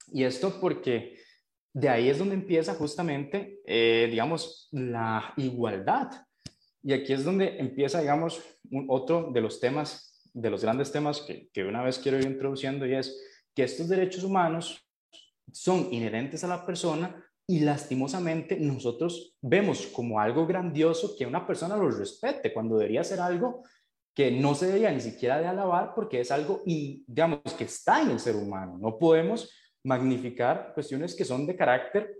[0.09, 1.17] Y esto porque
[1.75, 6.11] de ahí es donde empieza justamente, eh, digamos, la igualdad.
[6.83, 8.41] Y aquí es donde empieza, digamos,
[8.89, 12.85] otro de los temas de los grandes temas que, que una vez quiero ir introduciendo
[12.87, 13.17] y es
[13.55, 14.85] que estos derechos humanos
[15.53, 21.77] son inherentes a la persona y lastimosamente nosotros vemos como algo grandioso que una persona
[21.77, 23.63] los respete cuando debería ser algo
[24.13, 28.11] que no se debería ni siquiera de alabar porque es algo, digamos, que está en
[28.11, 28.79] el ser humano.
[28.79, 29.51] No podemos
[29.85, 32.15] magnificar cuestiones que son de carácter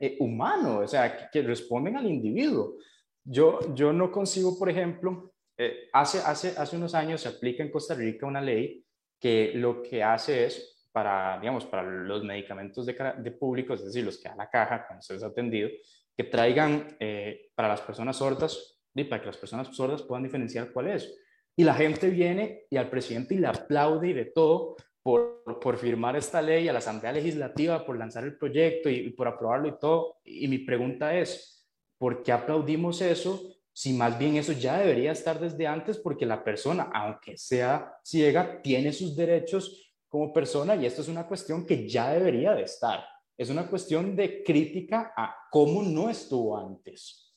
[0.00, 2.76] eh, humano, o sea, que, responden al individuo.
[3.24, 7.70] Yo, yo no consigo, por ejemplo, eh, hace, hace, hace unos años se aplica en
[7.70, 8.84] Costa Rica una ley
[9.18, 14.04] que lo que hace es para, digamos, para los medicamentos de, de públicos, es decir,
[14.04, 15.68] los que da la caja cuando se les atendido,
[16.16, 20.72] que traigan eh, para las personas sordas, y para que las personas sordas puedan diferenciar
[20.72, 21.14] cuál es.
[21.54, 25.76] Y la gente viene y al presidente y le aplaude y de todo por, por
[25.76, 29.68] firmar esta ley, a la Asamblea Legislativa por lanzar el proyecto y, y por aprobarlo
[29.68, 30.16] y todo.
[30.24, 31.64] Y mi pregunta es,
[31.96, 33.40] ¿por qué aplaudimos eso
[33.72, 38.60] si más bien eso ya debería estar desde antes porque la persona, aunque sea ciega,
[38.62, 43.06] tiene sus derechos como persona y esto es una cuestión que ya debería de estar.
[43.38, 47.32] Es una cuestión de crítica a cómo no estuvo antes.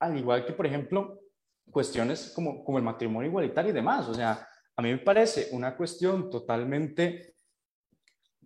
[0.00, 1.20] Al igual que, por ejemplo,
[1.70, 4.08] cuestiones como, como el matrimonio igualitario y demás.
[4.08, 7.34] O sea, a mí me parece una cuestión totalmente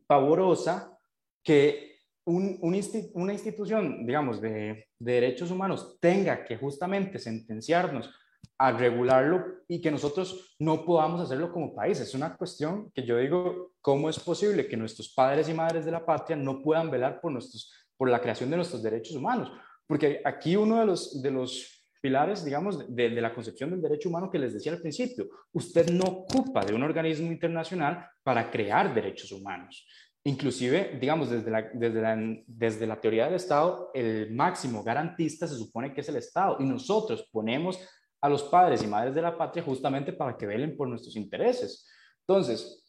[0.07, 0.97] pavorosa
[1.43, 8.11] que una institución, digamos, de, derechos humanos tenga que justamente sentenciarnos
[8.59, 11.99] a regularlo y que nosotros no podamos hacerlo como país.
[11.99, 15.91] Es una cuestión que yo digo, ¿cómo es posible que nuestros padres y madres de
[15.91, 19.51] la patria no puedan velar por, nuestros, por la creación de nuestros derechos humanos?
[19.87, 24.31] Porque aquí uno de los, de los pilares, digamos, de, la concepción del derecho humano
[24.31, 25.29] que les decía al principio.
[25.53, 29.87] Usted no ocupa de un organismo internacional para crear derechos humanos.
[30.25, 35.57] Inclusive, digamos, desde la, desde, la, desde la teoría del Estado, el máximo garantista se
[35.57, 37.79] supone que es el Estado y nosotros ponemos
[38.21, 41.89] a los padres y madres de la patria justamente para que velen por nuestros intereses.
[42.27, 42.85] Entonces,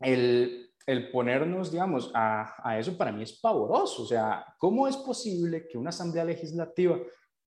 [0.00, 4.02] el, el ponernos, digamos, a, a, eso para mí es pavoroso.
[4.02, 6.98] O sea, ¿cómo es posible que una asamblea legislativa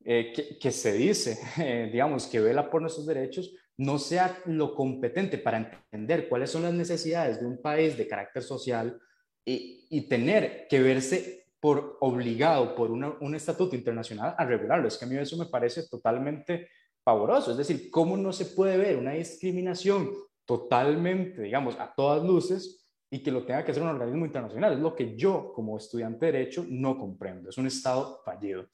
[0.10, 4.74] eh, que, que, se dice, eh, digamos, que vela por nuestros derechos, no sea lo
[4.74, 9.00] competente para entender cuáles son las necesidades de un país de carácter social,
[9.48, 14.88] y, tener que verse por obligado por un estatuto internacional a regularlo.
[14.88, 16.70] Es que a mí eso me parece totalmente
[17.04, 17.52] pavoroso.
[17.52, 20.12] Es decir, ¿cómo no se puede ver una discriminación
[20.46, 24.74] totalmente, digamos, a todas luces y que lo tenga que hacer un organismo internacional?
[24.74, 27.50] Es lo que yo, como estudiante de Derecho, no comprendo.
[27.50, 28.68] Es un Estado fallido.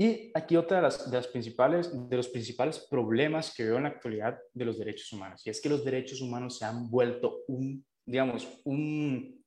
[0.00, 3.82] Y aquí otra de, las, de, las principales, de los principales problemas que veo en
[3.82, 7.44] la actualidad de los derechos humanos, y es que los derechos humanos se han vuelto
[7.48, 9.40] un, digamos, un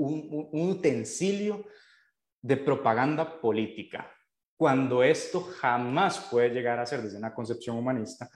[0.00, 1.64] un, utensilio
[2.42, 4.10] de propaganda política,
[4.56, 8.28] cuando esto jamás puede llegar a ser desde una concepción humanista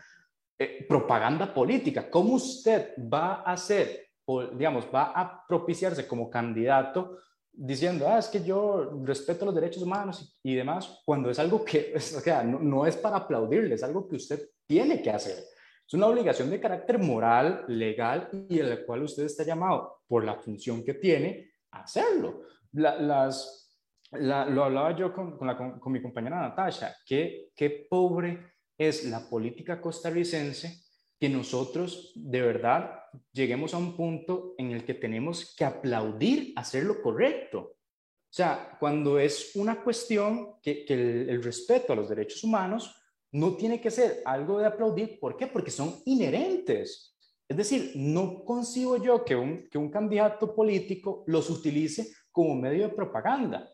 [0.59, 2.11] eh, propaganda política.
[2.11, 4.09] ¿Cómo usted va a hacer,
[4.53, 7.19] digamos, va a propiciarse como candidato
[7.57, 11.95] diciendo, ah, es que yo respeto los derechos humanos y, demás, cuando es algo que,
[11.97, 15.45] o sea, no, no es para aplaudirle, es algo que usted tiene que hacer.
[15.87, 20.25] Es una obligación de carácter moral, legal y en la cual usted está llamado por
[20.25, 22.43] la función que tiene a hacerlo.
[22.73, 23.65] las,
[24.13, 30.84] lo hablaba yo con, con, mi compañera Natasha, que qué pobre es la política costarricense
[31.21, 36.85] que nosotros de verdad lleguemos a un punto en el que tenemos que aplaudir hacer
[36.85, 37.59] lo correcto.
[37.59, 43.01] O sea, cuando es una cuestión que, el, respeto a los derechos humanos
[43.33, 45.21] no tiene que ser algo de aplaudir.
[45.21, 45.47] ¿Por qué?
[45.47, 47.17] Porque son inherentes.
[47.49, 52.89] Es decir, no consigo yo que un, que un candidato político los utilice como medio
[52.89, 53.71] de propaganda.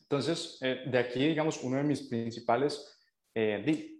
[0.00, 2.98] Entonces, eh, de aquí, digamos, uno de mis principales,
[3.34, 3.98] eh,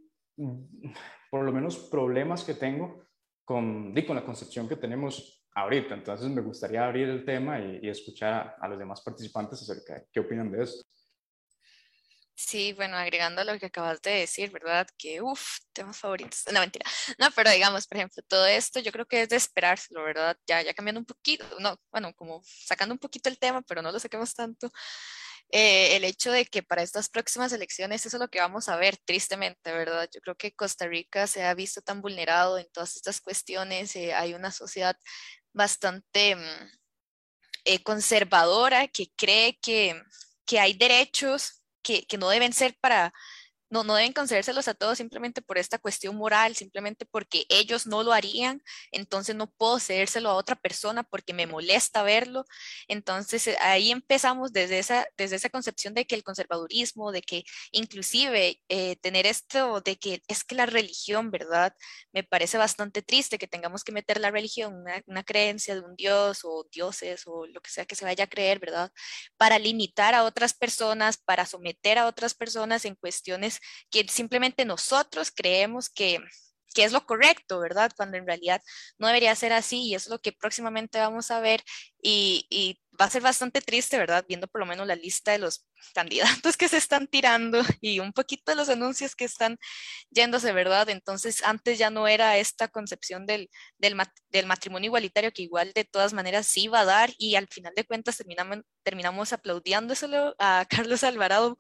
[1.33, 3.09] por lo menos problemas que tengo
[3.43, 5.95] con, con la concepción que tenemos ahorita.
[5.95, 10.20] Entonces, me gustaría abrir el tema y, escuchar a, los demás participantes acerca de qué
[10.20, 10.85] opinan de esto.
[12.35, 14.87] Sí, bueno, agregando a lo que acabas de decir, ¿verdad?
[14.99, 16.43] Que, uff, temas favoritos.
[16.53, 16.85] No, mentira.
[17.16, 20.37] No, pero digamos, por ejemplo, todo esto yo creo que es de esperárselo, ¿verdad?
[20.47, 23.91] Ya, ya cambiando un poquito, no, bueno, como sacando un poquito el tema, pero no
[23.91, 24.70] lo saquemos tanto.
[25.55, 28.76] Eh, el hecho de que para estas próximas elecciones eso es lo que vamos a
[28.76, 30.09] ver, tristemente, ¿verdad?
[30.12, 34.14] Yo creo que Costa Rica se ha visto tan vulnerado en todas estas cuestiones, eh,
[34.14, 34.96] hay una sociedad
[35.53, 36.70] bastante mm,
[37.64, 40.03] eh, conservadora que cree que,
[40.46, 43.12] que hay derechos que, que no deben ser para
[43.73, 48.03] no, no deben concedérselos a todos simplemente por esta cuestión moral, simplemente porque ellos no
[48.03, 52.45] lo harían, entonces no puedo cedérselo a otra persona porque me molesta verlo.
[52.87, 57.45] Entonces eh, ahí empezamos desde esa, desde esa concepción de que el conservadurismo, de que
[57.70, 61.75] inclusive eh, tener esto de que es que la religión, ¿verdad?
[62.12, 65.97] Me parece bastante triste que tengamos que meter la religión, una, una creencia de un
[65.97, 68.93] dios o dioses o lo que sea que se vaya a creer, ¿verdad?
[69.39, 75.31] Para limitar a otras personas, para someter a otras personas en cuestiones que simplemente nosotros
[75.35, 76.21] creemos que,
[76.73, 77.93] que es lo correcto, ¿verdad?
[77.97, 78.63] Cuando en realidad
[78.99, 81.63] no debería ser así y es lo que próximamente vamos a ver
[82.03, 84.25] y, va a ser bastante triste, ¿verdad?
[84.29, 88.13] Viendo por lo menos la lista de los candidatos que se están tirando y un
[88.13, 89.57] poquito de los anuncios que están
[90.11, 90.91] yéndose, ¿verdad?
[90.91, 93.49] Entonces antes ya no era esta concepción del,
[93.79, 93.97] del,
[94.47, 97.85] matrimonio igualitario que igual de todas maneras sí iba a dar y al final de
[97.85, 101.57] cuentas terminamos, terminamos aplaudiéndoselo a Carlos Alvarado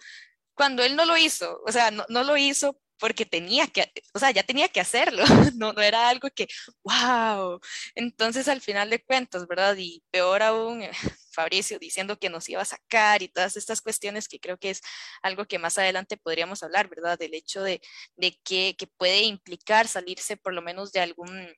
[0.62, 4.20] cuando él no lo hizo, o sea, no, no lo hizo porque tenía que, o
[4.20, 5.24] sea, ya tenía que hacerlo,
[5.56, 6.46] no, no era algo que,
[6.84, 7.58] wow,
[7.96, 9.74] entonces al final de cuentas, ¿verdad?
[9.76, 10.84] Y peor aún,
[11.32, 14.82] Fabricio diciendo que nos iba a sacar y todas estas cuestiones que creo que es
[15.20, 17.18] algo que más adelante podríamos hablar, ¿verdad?
[17.18, 17.80] Del hecho de,
[18.14, 21.52] de que, que puede implicar salirse por lo menos de algún,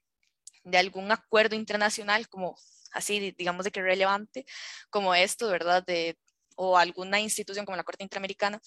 [0.62, 2.56] de algún acuerdo internacional como
[2.94, 4.46] así, digamos de que relevante,
[4.88, 5.84] como esto, ¿verdad?
[5.84, 6.16] De,
[6.54, 8.60] o alguna institución como la Corte Interamericana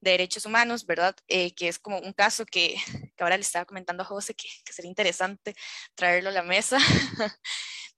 [0.00, 1.16] de Derechos Humanos, ¿verdad?
[1.28, 2.76] Eh, que es como un caso que,
[3.16, 5.54] que, ahora le estaba comentando a José que, que sería interesante
[5.94, 6.78] traerlo a la mesa.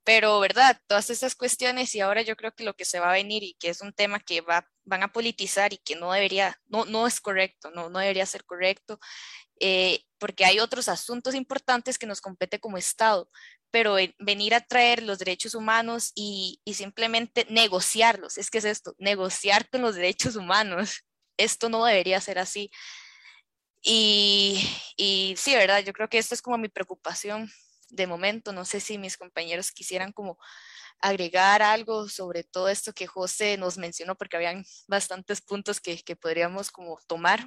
[0.06, 0.80] Pero, ¿verdad?
[0.86, 3.54] Todas estas cuestiones y ahora yo creo que lo que se va a venir y
[3.54, 7.08] que es un tema que va, van a politizar y que no debería, no, no
[7.08, 9.00] es correcto, no, no debería ser correcto,
[9.60, 13.30] eh, porque hay otros asuntos importantes que nos compete como Estado,
[13.70, 19.68] pero venir a traer los derechos humanos y, simplemente negociarlos, es que es esto, negociar
[19.68, 21.02] con los derechos humanos,
[21.36, 22.70] esto no debería ser así.
[23.82, 25.82] Y, y sí, ¿verdad?
[25.84, 27.50] Yo creo que esta es como mi preocupación
[27.90, 28.52] de momento.
[28.52, 30.38] No sé si mis compañeros quisieran como
[31.00, 36.16] agregar algo sobre todo esto que José nos mencionó, porque habían bastantes puntos que, que
[36.16, 37.46] podríamos como tomar.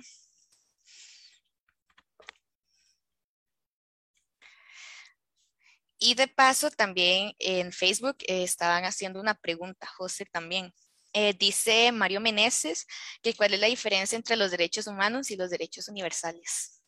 [5.99, 10.73] Y de paso, también en Facebook eh, estaban haciendo una pregunta, José también.
[11.11, 12.85] Eh, dice Mario Meneses
[13.23, 16.83] que cuál es la diferencia entre los derechos humanos y los derechos universales.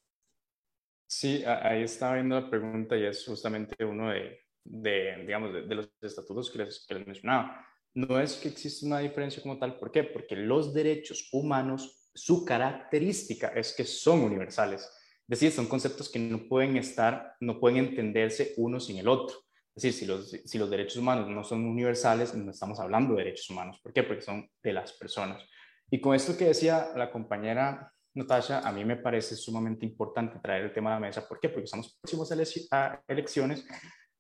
[1.08, 5.90] Sí, ahí estaba viendo la pregunta y es justamente uno de, de digamos, de, los
[6.02, 7.66] estatutos que les, que les mencionaba.
[7.94, 10.04] No es que exista una diferencia como tal, ¿por qué?
[10.04, 14.90] Porque los derechos humanos, su característica es que son universales.
[15.32, 19.38] Es decir, son conceptos que no pueden estar, no pueden entenderse uno sin el otro.
[19.74, 23.24] Es decir, si los, si los derechos humanos no son universales, no estamos hablando de
[23.24, 23.80] derechos humanos.
[23.82, 24.04] ¿Por qué?
[24.04, 25.42] Porque son de las personas.
[25.90, 30.66] Y con esto que decía la compañera Natasha, a mí me parece sumamente importante traer
[30.66, 31.26] el tema a la mesa.
[31.26, 31.48] ¿Por qué?
[31.48, 32.30] Porque estamos próximos
[32.74, 33.66] a elecciones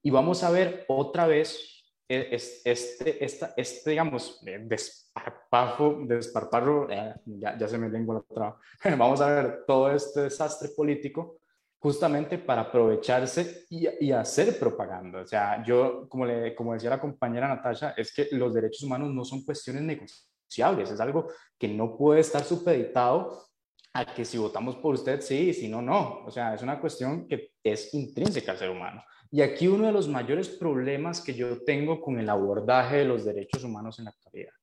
[0.01, 1.81] y vamos a ver otra vez
[2.12, 8.57] este, esta, este, digamos, desparpajo, desparparro, eh, ya, ya se me lengua la otra,
[8.97, 11.41] vamos a ver todo este desastre político
[11.82, 15.22] justamente para aprovecharse y, hacer propaganda.
[15.22, 19.12] O sea, yo, como, le, como decía la compañera Natasha, es que los derechos humanos
[19.12, 23.47] no son cuestiones negociables, es algo que no puede estar supeditado
[23.93, 26.24] a que si votamos por usted sí, y si no, no.
[26.26, 29.03] O sea, es una cuestión que es intrínseca al ser humano.
[29.32, 33.24] Y aquí uno de los mayores problemas que yo tengo con el abordaje de los
[33.24, 34.54] derechos humanos en la actualidad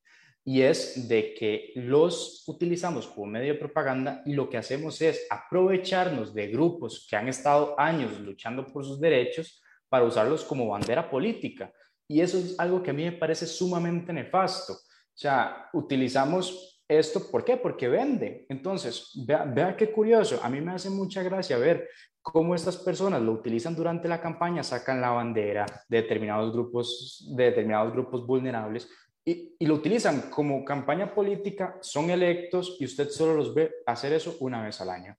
[0.49, 5.27] y es de que los utilizamos como medio de propaganda y lo que hacemos es
[5.29, 11.11] aprovecharnos de grupos que han estado años luchando por sus derechos para usarlos como bandera
[11.11, 11.71] política.
[12.09, 14.73] Y eso es algo que a mí me parece sumamente nefasto.
[14.73, 14.79] O
[15.13, 17.59] sea, utilizamos esto, ¿por qué?
[17.59, 18.47] Porque vende.
[18.49, 21.91] Entonces, vea, vea qué curioso, a mí me hace mucha gracia ver
[22.33, 27.45] cómo estas personas lo utilizan durante la campaña, sacan la bandera de determinados grupos, de
[27.45, 28.89] determinados grupos vulnerables,
[29.25, 34.37] y, lo utilizan como campaña política, son electos y usted solo los ve hacer eso
[34.41, 35.17] una vez al año.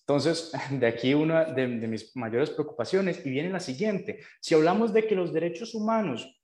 [0.00, 4.20] Entonces, de aquí una de, mis mayores preocupaciones y viene la siguiente.
[4.40, 6.34] Si hablamos de que los derechos humanos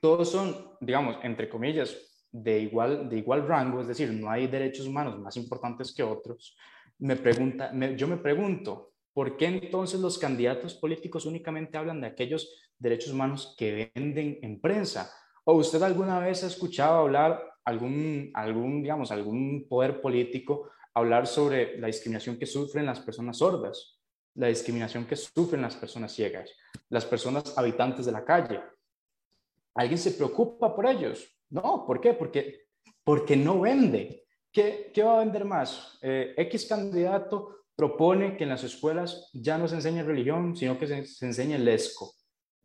[0.00, 1.96] todos son, digamos, entre comillas,
[2.30, 6.56] de igual, de igual rango, es decir, no hay derechos humanos más importantes que otros,
[6.98, 12.54] me pregunta, yo me pregunto, ¿por qué entonces los candidatos políticos únicamente hablan de aquellos
[12.78, 15.12] derechos humanos que venden en prensa?
[15.44, 21.78] ¿O usted alguna vez ha escuchado hablar algún, algún, digamos, algún poder político hablar sobre
[21.78, 23.98] la discriminación que sufren las personas sordas,
[24.34, 26.50] la discriminación que sufren las personas ciegas,
[26.88, 28.60] las personas habitantes de la calle?
[29.74, 31.26] ¿Alguien se preocupa por ellos?
[31.50, 32.14] No, ¿por qué?
[32.14, 32.66] Porque,
[33.04, 34.24] porque no vende.
[34.50, 35.98] ¿Qué, qué va a vender más?
[36.02, 40.88] Eh, X candidato propone que en las escuelas ya no se enseñe religión, sino que
[40.88, 42.12] se, se enseñe el ESCO.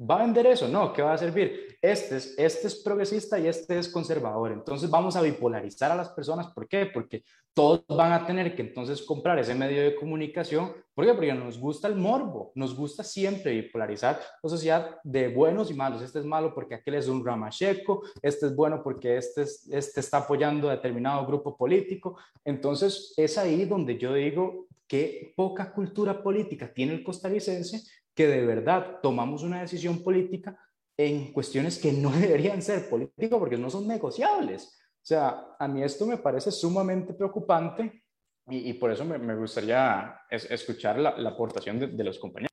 [0.02, 0.68] ¿Va a vender eso?
[0.68, 1.78] No, ¿qué va a servir?
[1.80, 4.52] Este es, este es progresista y este es conservador.
[4.52, 6.48] Entonces vamos a bipolarizar a las personas.
[6.48, 6.88] ¿Por qué?
[6.88, 10.74] Porque todos van a tener que entonces comprar ese medio de comunicación.
[10.96, 11.14] ¿Por qué?
[11.14, 16.02] Porque nos gusta el morbo, nos gusta siempre bipolarizar la sociedad de buenos y malos.
[16.02, 20.00] Este es malo porque aquel es un ramacheco, este es bueno porque este, es, este
[20.00, 22.18] está apoyando a determinado grupo político.
[22.44, 27.82] Entonces es ahí donde yo digo que poca cultura política tiene el costarricense
[28.14, 30.58] que de verdad tomamos una decisión política
[30.98, 34.80] en cuestiones que no deberían ser políticas porque no son negociables.
[35.02, 38.04] O sea, a mí esto me parece sumamente preocupante
[38.48, 42.52] y, por eso me, gustaría escuchar la, aportación de, de los compañeros.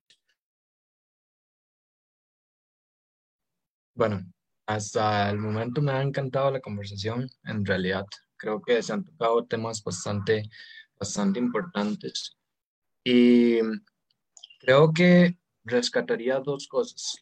[3.93, 4.21] Bueno,
[4.65, 7.29] hasta el momento me ha encantado la conversación.
[7.43, 8.05] En realidad,
[8.37, 10.49] creo que se han tocado temas bastante,
[11.01, 12.37] bastante importantes.
[13.03, 13.59] Y
[14.59, 17.17] creo que rescataría dos cosas.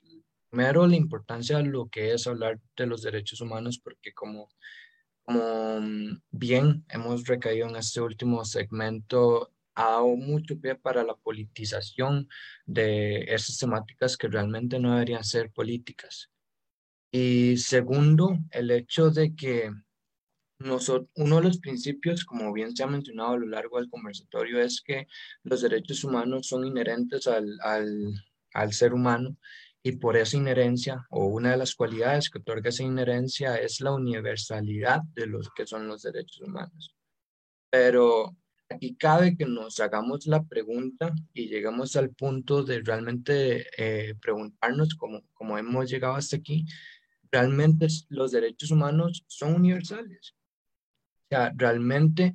[0.49, 4.49] Primero, la importancia de lo que es hablar de los derechos humanos, porque como,
[5.23, 11.15] como mm, bien hemos recaído en este último segmento, ha dado mucho pie para la
[11.15, 12.27] politización
[12.65, 16.29] de esas temáticas que realmente no deberían ser políticas.
[17.11, 19.71] Y segundo, el hecho de que
[20.59, 24.81] uno de los principios, como bien se ha mencionado a lo largo del conversatorio, es
[24.81, 25.07] que
[25.43, 27.57] los derechos humanos son inherentes al,
[28.53, 29.37] al ser humano
[29.81, 33.93] y por esa inherencia o una de las cualidades que otorga esa inherencia es la
[33.93, 36.93] universalidad de los que son los derechos humanos.
[37.69, 38.35] Pero
[38.69, 44.95] aquí cabe que nos hagamos la pregunta y llegamos al punto de realmente eh, preguntarnos,
[44.95, 46.65] como, como hemos llegado hasta aquí,
[47.31, 50.35] ¿realmente los derechos humanos son universales?
[51.55, 52.33] ¿Realmente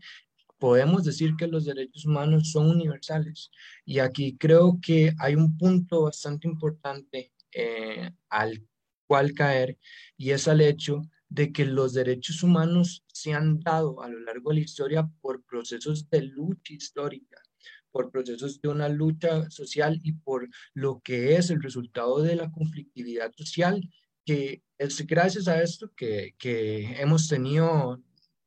[0.58, 3.50] podemos decir que los derechos humanos son universales.
[3.84, 8.66] Y aquí creo que hay un punto bastante importante eh, al
[9.06, 9.78] cual caer
[10.16, 14.50] y es al hecho de que los derechos humanos se han dado a lo largo
[14.50, 17.42] de la historia por procesos de lucha histórica,
[17.90, 22.50] por procesos de una lucha social y por lo que es el resultado de la
[22.50, 23.86] conflictividad social,
[24.24, 28.00] que es gracias a esto que, que hemos tenido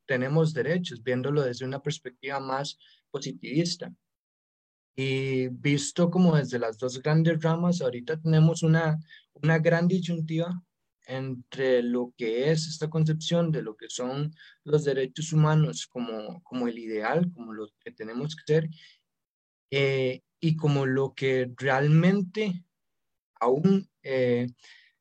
[0.08, 2.78] tenemos derechos, viéndolo desde una perspectiva más
[3.10, 3.94] positivista.
[4.96, 8.98] Y visto como desde las dos grandes ramas, ahorita tenemos una,
[9.34, 10.60] una gran disyuntiva
[11.06, 14.34] entre lo que es esta concepción de lo que son
[14.64, 18.68] los derechos humanos como, como el ideal, como lo que tenemos que ser,
[19.70, 22.64] eh, y como lo que realmente
[23.40, 24.48] aún eh,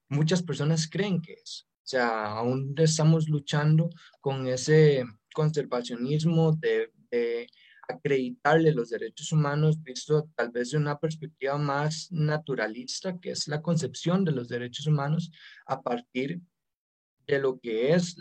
[0.09, 1.66] muchas personas creen que es.
[1.87, 6.91] O sea, aún estamos luchando con ese conservacionismo de,
[7.87, 13.61] acreditarle los derechos humanos visto tal vez de una perspectiva más naturalista, que es la
[13.61, 15.31] concepción de los derechos humanos
[15.65, 16.41] a partir
[17.25, 18.17] de lo que es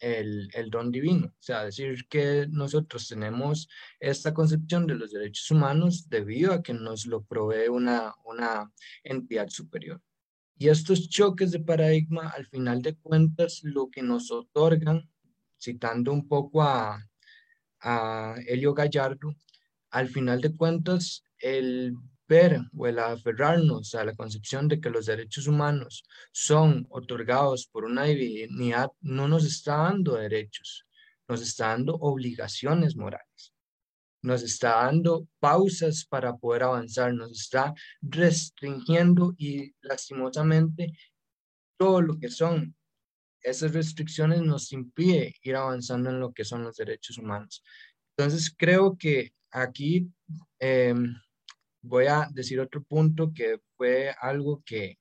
[0.00, 1.28] el, don divino.
[1.28, 3.68] O sea, decir que nosotros tenemos
[4.00, 8.72] esta concepción de los derechos humanos debido a que nos lo provee una
[9.04, 10.02] entidad superior.
[10.58, 15.08] Y estos choques de paradigma, al final de cuentas, lo que nos otorgan,
[15.60, 17.00] citando un poco a,
[17.80, 19.34] a Elio Gallardo,
[19.90, 21.94] al final de cuentas, el
[22.28, 27.84] ver o el aferrarnos a la concepción de que los derechos humanos son otorgados por
[27.84, 30.84] una divinidad no nos está dando derechos,
[31.26, 33.54] nos está dando obligaciones morales,
[34.22, 40.92] nos está dando pausas para poder avanzar, nos está restringiendo y lastimosamente
[41.78, 42.74] todo lo que son
[43.42, 47.62] esas restricciones nos impide ir avanzando en lo que son los derechos humanos.
[48.16, 50.10] Entonces creo que aquí
[50.58, 51.14] em,
[51.82, 54.98] voy a decir otro punto que fue algo que,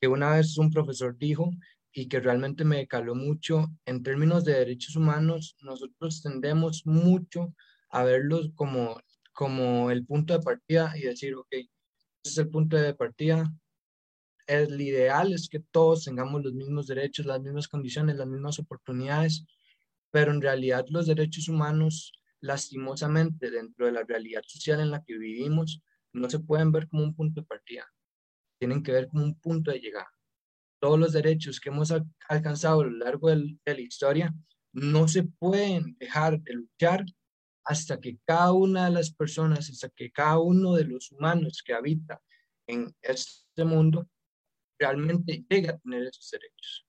[0.00, 1.50] que una vez un profesor dijo
[1.92, 3.66] y que realmente me caló mucho.
[3.84, 7.54] En términos de derechos humanos, nosotros tendemos mucho
[7.90, 9.00] a verlos como,
[9.32, 11.70] como el punto de partida y decir, ok, ese
[12.24, 13.52] es el punto de partida.
[14.46, 19.44] El ideal es que todos tengamos los mismos derechos, las mismas condiciones, las mismas oportunidades,
[20.10, 25.18] pero en realidad los derechos humanos, lastimosamente, dentro de la realidad social en la que
[25.18, 25.82] vivimos,
[26.12, 27.86] no se pueden ver como un punto de partida,
[28.58, 30.10] tienen que ver como un punto de llegada.
[30.80, 31.92] Todos los derechos que hemos
[32.28, 34.34] alcanzado a lo largo de la historia
[34.72, 37.04] no se pueden dejar de luchar
[37.66, 41.74] hasta que cada una de las personas, hasta que cada uno de los humanos que
[41.74, 42.22] habita
[42.66, 44.08] en este mundo
[44.78, 46.86] realmente llegue a tener esos derechos.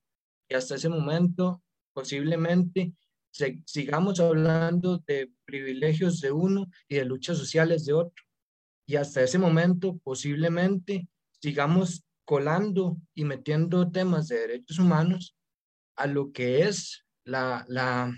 [0.50, 1.62] Y hasta ese momento,
[1.94, 2.94] posiblemente,
[3.66, 8.28] sigamos hablando de privilegios de uno y de luchas sociales de otro
[8.88, 11.08] y hasta ese momento posiblemente
[11.42, 15.36] sigamos colando y metiendo temas de derechos humanos
[15.98, 18.18] a lo que es la, la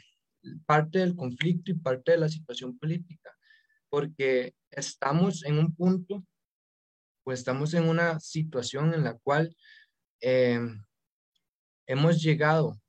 [0.65, 3.35] parte del conflicto y parte de la situación política,
[3.89, 6.23] porque estamos en un punto
[7.25, 9.55] o estamos en una situación en la cual
[10.21, 10.83] em,
[11.87, 12.79] hemos llegado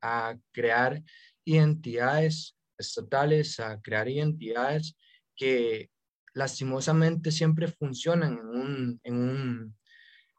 [0.00, 1.02] a crear
[1.44, 4.96] identidades estatales, a crear identidades
[5.36, 5.90] que
[6.34, 9.78] lastimosamente siempre funcionan en, un, en, un,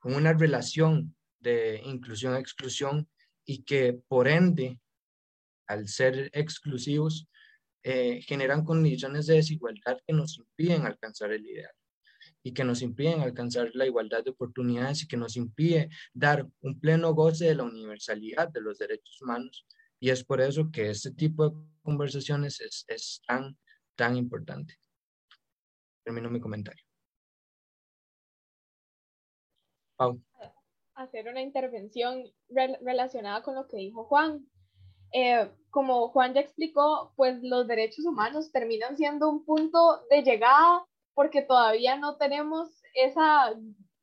[0.03, 3.09] en una relación de inclusión-exclusión
[3.45, 4.80] y que por ende,
[5.72, 7.28] al ser exclusivos,
[7.84, 11.74] eh, generan condiciones de desigualdad que nos impiden alcanzar el ideal
[12.43, 16.80] y que nos impiden alcanzar la igualdad de oportunidades y que nos impide dar un
[16.80, 19.65] pleno goce de la universalidad de los derechos humanos.
[19.99, 23.57] Y es por eso que este tipo de conversaciones es, es tan,
[23.95, 24.82] tan importante
[26.03, 26.84] termino mi comentario.
[30.95, 34.45] Hacer una intervención relacionada con lo que dijo Juan.
[35.14, 40.86] Eh, como Juan ya explicó, pues los derechos humanos terminan siendo un punto de llegada
[41.14, 43.53] porque todavía no tenemos esa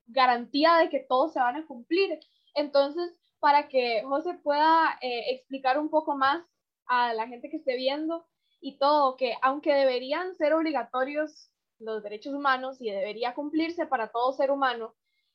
[0.07, 2.19] garantía de que todos se van a cumplir.
[2.55, 6.45] Entonces, para que José pueda eh, explicar un poco más
[6.87, 8.27] a la gente que esté viendo
[8.61, 14.33] y todo, que aunque deberían ser obligatorios los derechos humanos y debería cumplirse para todo
[14.33, 14.95] ser humano,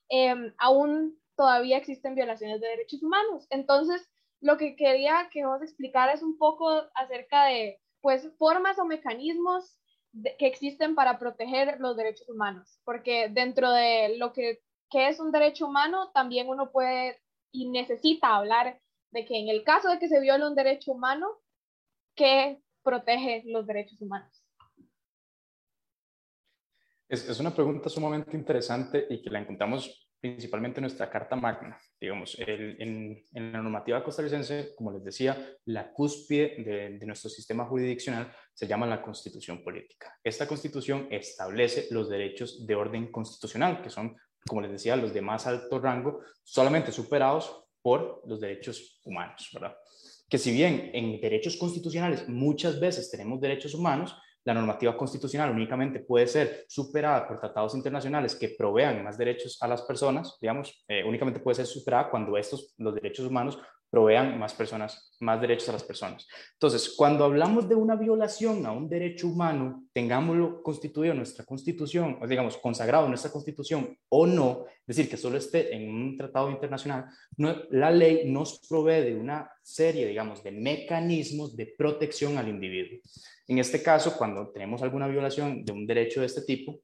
[0.09, 3.47] em, aún todavía existen violaciones de derechos humanos.
[3.49, 4.09] Entonces,
[4.43, 9.79] lo que quería que vos explicara es un poco acerca de, pues, formas o mecanismos
[10.37, 15.65] que existen para proteger los derechos humanos, porque dentro de lo que, es un derecho
[15.65, 17.19] humano, también uno puede
[17.51, 18.79] y necesita hablar
[19.11, 21.27] de que en el caso de que se viole un derecho humano,
[22.15, 24.43] ¿qué protege los derechos humanos?
[27.09, 31.77] Es, una pregunta sumamente interesante y que la encontramos principalmente en nuestra Carta Magna.
[31.99, 38.33] Digamos, en, la normativa costarricense, como les decía, la cúspide de, de nuestro sistema jurisdiccional
[38.53, 40.17] se llama la Constitución Política.
[40.23, 44.15] Esta Constitución establece los derechos de orden constitucional, que son,
[44.47, 49.75] como les decía, los de más alto rango, solamente superados por los derechos humanos, ¿verdad?
[50.29, 54.15] Que si bien en derechos constitucionales muchas veces tenemos derechos humanos,
[54.45, 59.67] la normativa constitucional únicamente puede ser superada por tratados internacionales que provean más derechos a
[59.67, 63.57] las personas, digamos, eh, únicamente puede ser superada cuando estos, los derechos humanos,
[63.93, 66.27] provean más personas, más derechos a las personas.
[66.53, 72.17] Entonces, cuando hablamos de una violación a un derecho humano, tengámoslo constituido en nuestra constitución,
[72.19, 76.49] o digamos, consagrado en nuestra constitución o no, decir, que solo esté en un tratado
[76.49, 77.05] internacional,
[77.37, 82.97] no, la ley nos provee de una serie, digamos, de mecanismos de protección al individuo.
[83.47, 86.79] En este caso, cuando tenemos alguna violación de un derecho de este tipo,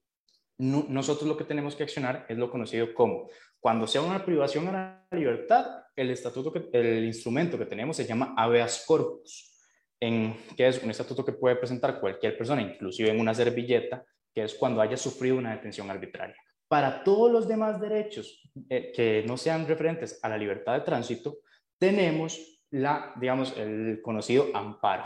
[0.59, 3.29] nosotros lo que tenemos que accionar es lo conocido como,
[3.59, 8.05] cuando sea una privación a la libertad, el estatuto, que, el instrumento que tenemos se
[8.05, 9.57] llama habeas corpus,
[9.99, 14.43] en, que es un estatuto que puede presentar cualquier persona, inclusive en una servilleta, que
[14.43, 16.37] es cuando haya sufrido una detención arbitraria.
[16.67, 21.39] Para todos los demás derechos eh, que no sean referentes a la libertad de tránsito,
[21.77, 25.03] tenemos la, digamos, el conocido amparo,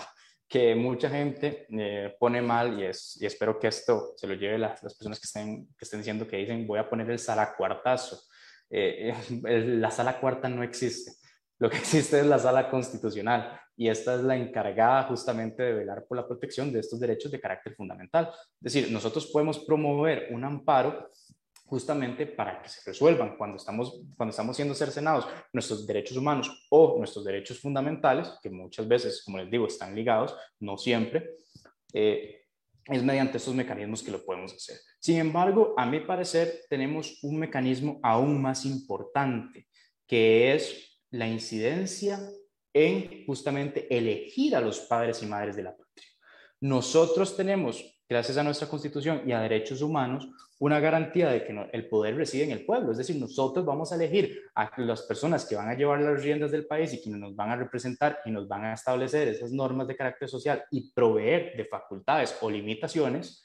[0.47, 4.60] que mucha gente eh, pone mal y, es, y espero que esto se lo lleve
[4.60, 8.22] las, las personas que estén, que estén diciendo que dicen voy a poner el salacuartazo.
[8.76, 9.13] Eh,
[9.80, 11.11] la sala cuarta no existe.
[11.59, 16.05] Lo que existe es la sala constitucional y esta es la encargada justamente de velar
[16.05, 18.32] por la protección de estos derechos de carácter fundamental.
[18.61, 21.09] Es decir, nosotros podemos promover un amparo
[21.65, 26.97] justamente para que se resuelvan cuando estamos, cuando estamos siendo cercenados nuestros derechos humanos o
[26.97, 31.36] nuestros derechos fundamentales, que muchas veces, como les digo, están ligados, no siempre,
[31.93, 32.43] eh,
[32.88, 34.78] es mediante estos mecanismos que lo podemos hacer.
[35.00, 39.68] Sin embargo, a mi parecer, tenemos un mecanismo aún más importante,
[40.08, 42.20] que es la incidencia
[42.74, 46.08] en justamente elegir a los padres y madres de la patria.
[46.60, 50.28] Nosotros tenemos, gracias a nuestra constitución y a derechos humanos,
[50.60, 52.91] una garantía de que el poder reside en el pueblo.
[52.91, 56.51] Es decir, nosotros vamos a elegir a las personas que van a llevar las riendas
[56.51, 59.88] del país y quienes nos van a representar y nos van a establecer esas normas
[59.88, 63.43] de carácter social y proveer de facultades o limitaciones.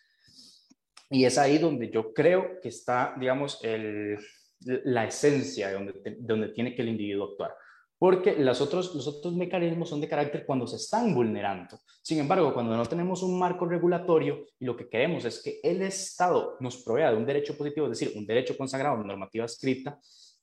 [1.11, 3.61] Y es ahí donde yo creo que está, digamos,
[4.61, 7.55] la esencia de donde, de donde tiene que el individuo actuar
[7.99, 11.79] porque los otros, los otros mecanismos son de carácter cuando se están vulnerando.
[12.03, 15.83] Sin embargo, cuando no tenemos un marco regulatorio y lo que queremos es que el
[15.83, 19.99] Estado nos provea de un derecho positivo, es decir, un derecho consagrado, una normativa escrita,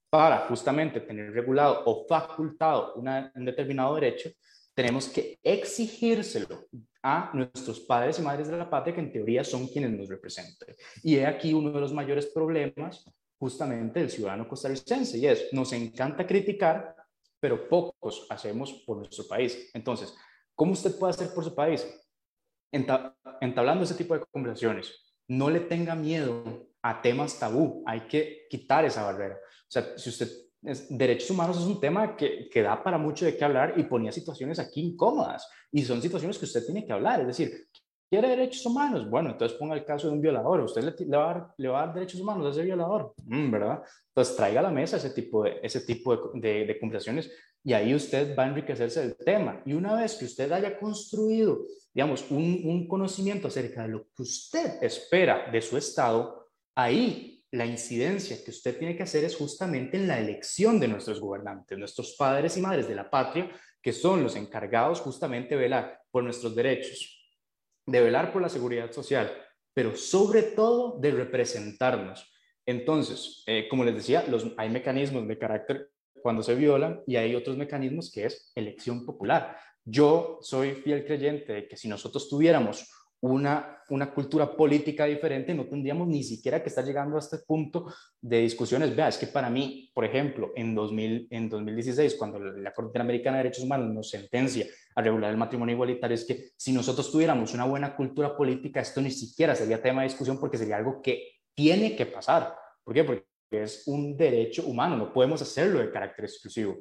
[0.09, 4.29] para justamente tener regulado o facultado un determinado derecho,
[4.73, 6.67] tenemos que exigírselo
[7.01, 10.75] a nuestros padres y madres de la patria, que en teoría son quienes nos representan.
[11.03, 13.05] Y he aquí uno de los mayores problemas
[13.37, 16.95] justamente del ciudadano costarricense, y es, nos encanta criticar,
[17.45, 19.69] pero pocos hacemos por nuestro país.
[19.75, 20.15] Entonces,
[20.55, 21.87] ¿cómo usted puede hacer por su país?
[23.39, 24.91] entablando ese tipo de conversaciones.
[25.27, 29.35] No le tenga miedo a temas tabú, hay que quitar esa barrera.
[29.35, 30.27] O sea, si usted
[30.89, 34.11] derechos humanos es un tema que, que, da para mucho de qué hablar y ponía
[34.11, 37.21] situaciones aquí incómodas y son situaciones que usted tiene que hablar.
[37.21, 37.67] Es decir,
[38.09, 39.09] ¿quiere derechos humanos?
[39.09, 40.61] Bueno, entonces ponga el caso de un violador.
[40.61, 43.13] ¿Usted le, va, a dar, le va, a dar, derechos humanos a ese violador?
[43.23, 43.83] Mm, ¿Verdad?
[44.07, 47.31] Entonces traiga a la mesa ese tipo, de, ese tipo de, de, conversaciones
[47.63, 49.61] y ahí usted va a enriquecerse del tema.
[49.65, 54.23] Y una vez que usted haya construido, digamos, un, un conocimiento acerca de lo que
[54.23, 59.97] usted espera de su Estado, ahí la incidencia que usted tiene que hacer es justamente
[59.97, 63.49] en la elección de nuestros gobernantes, nuestros padres y madres de la patria,
[63.81, 67.14] que son los encargados justamente de velar por nuestros derechos,
[67.85, 69.31] de velar por la seguridad social,
[69.73, 72.31] pero sobre todo de representarnos.
[72.65, 77.35] Entonces, eh, como les decía, los, hay mecanismos de carácter cuando se violan y hay
[77.35, 79.57] otros mecanismos que es elección popular.
[79.83, 82.89] Yo soy fiel creyente de que si nosotros tuviéramos
[83.33, 87.91] una, una cultura política diferente, no tendríamos ni siquiera que estar llegando a este punto
[88.21, 88.95] de discusiones.
[88.95, 93.37] Vea, es que para mí, por ejemplo, en, 2000, en 2016, cuando la Corte Interamericana
[93.37, 94.65] de Derechos Humanos nos sentencia
[94.95, 99.01] a regular el matrimonio igualitario, es que si nosotros tuviéramos una buena cultura política, esto
[99.01, 102.55] ni siquiera sería tema de discusión porque sería algo que tiene que pasar.
[102.83, 103.03] ¿Por qué?
[103.03, 106.77] Porque es un derecho humano, no podemos hacerlo de carácter exclusivo.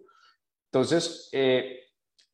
[0.73, 1.85] Entonces, eh,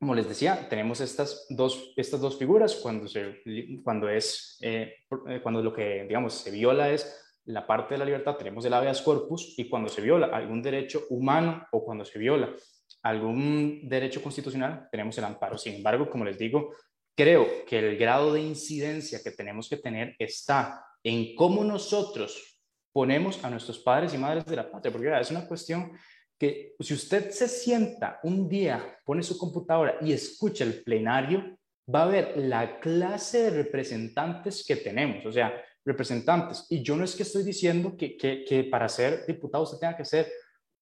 [0.01, 3.42] como les decía, tenemos estas dos, estas dos figuras cuando, se,
[3.84, 4.94] cuando, es, eh,
[5.28, 8.72] eh, cuando lo que, digamos, se viola es la parte de la libertad, tenemos el
[8.72, 12.55] habeas corpus, y cuando se viola algún derecho humano o cuando se viola
[13.03, 15.59] algún derecho constitucional, tenemos el amparo.
[15.59, 16.74] Sin embargo, como les digo,
[17.14, 23.44] creo que el grado de incidencia que tenemos que tener está en cómo nosotros ponemos
[23.44, 25.92] a nuestros padres y madres de la patria, porque es una cuestión
[26.41, 31.59] que si usted se sienta un día, pone su computadora y escucha el plenario,
[31.95, 35.53] va a ver la clase de representantes que tenemos, o sea,
[35.84, 36.66] representantes.
[36.70, 40.07] Y yo no es que estoy diciendo que, que, para ser diputado usted tenga que
[40.07, 40.32] ser,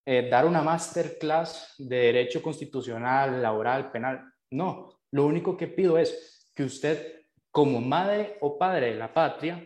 [0.05, 4.31] eh, dar una masterclass de derecho constitucional, laboral, penal.
[4.51, 9.61] No, lo único que pido es que usted, como madre o padre de la patria,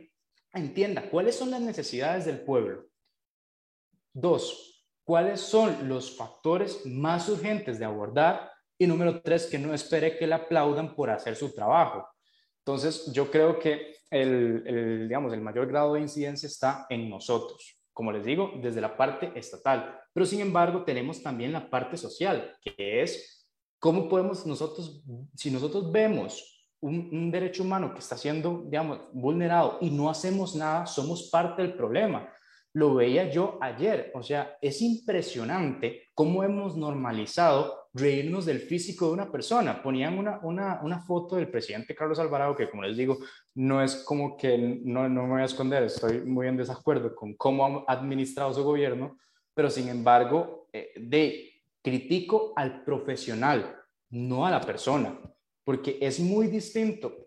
[0.51, 2.87] entienda cuáles son las necesidades del pueblo.
[4.11, 4.72] Dos,
[5.03, 8.51] cuáles son los factores más urgentes de abordar.
[8.77, 12.07] Y número tres, que no espere que le aplaudan por hacer su trabajo.
[12.59, 18.11] Entonces, yo creo que el, digamos, el mayor grado de incidencia está en nosotros, como
[18.11, 19.99] les digo, desde la parte estatal.
[20.13, 23.47] Pero sin embargo, tenemos también la parte social, que es
[23.79, 25.03] cómo podemos nosotros,
[25.35, 30.85] si nosotros vemos un, derecho humano que está siendo, digamos, vulnerado y no hacemos nada,
[30.85, 32.29] somos parte del problema.
[32.73, 39.13] Lo veía yo ayer, o sea, es impresionante cómo hemos normalizado reírnos del físico de
[39.13, 39.81] una persona.
[39.83, 43.17] Ponían una, una, una foto del presidente Carlos Alvarado, que como les digo,
[43.55, 47.35] no es como que no, no me voy a esconder, estoy muy en desacuerdo con
[47.35, 49.17] cómo ha administrado su gobierno,
[49.53, 53.75] pero sin embargo, eh, de critico al profesional,
[54.09, 55.19] no a la persona
[55.63, 57.22] porque es muy distinto,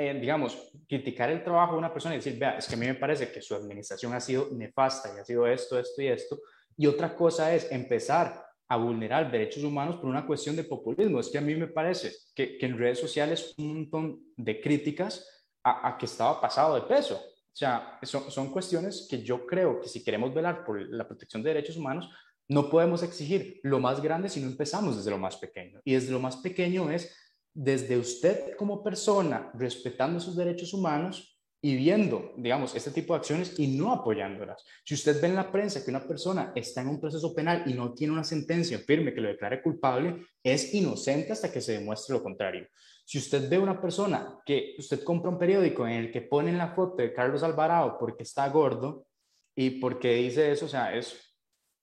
[0.00, 2.86] eh, digamos, criticar el trabajo de una persona y decir, vea, es que a mí
[2.86, 6.40] me parece que su administración ha sido nefasta y ha sido esto, esto y esto,
[6.76, 11.18] y otra cosa es empezar a vulnerar derechos humanos por una cuestión de populismo.
[11.18, 15.26] Es que a mí me parece que, en redes sociales un montón de críticas
[15.64, 17.16] a, que estaba pasado de peso.
[17.16, 21.42] O sea, son, son cuestiones que yo creo que si queremos velar por la protección
[21.42, 22.08] de derechos humanos,
[22.46, 25.80] no podemos exigir lo más grande si no empezamos desde lo más pequeño.
[25.84, 27.12] Y desde lo más pequeño es
[27.60, 33.58] desde usted como persona, respetando sus derechos humanos y viendo, digamos, este tipo de acciones
[33.58, 34.64] y no apoyándolas.
[34.84, 37.74] Si usted ve en la prensa que una persona está en un proceso penal y
[37.74, 42.14] no tiene una sentencia firme que lo declare culpable, es inocente hasta que se demuestre
[42.14, 42.68] lo contrario.
[43.04, 46.76] Si usted ve una persona que usted compra un periódico en el que ponen la
[46.76, 49.08] foto de Carlos Alvarado porque está gordo
[49.56, 51.27] y porque dice eso, o sea, es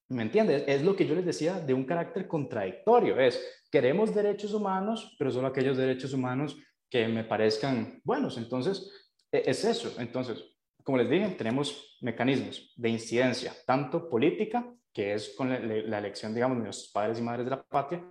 [0.08, 0.64] ¿Me entiendes?
[0.66, 3.18] Es lo que yo les decía de un carácter contradictorio.
[3.18, 3.40] Es,
[3.70, 6.56] queremos derechos humanos, pero solo aquellos derechos humanos
[6.88, 8.38] que me parezcan buenos.
[8.38, 8.90] Entonces,
[9.32, 9.94] e, es eso.
[9.98, 10.44] Entonces,
[10.84, 16.58] como les dije, tenemos mecanismos de incidencia, tanto política, que es con la, elección, digamos,
[16.58, 18.04] de nuestros padres y madres de la patria,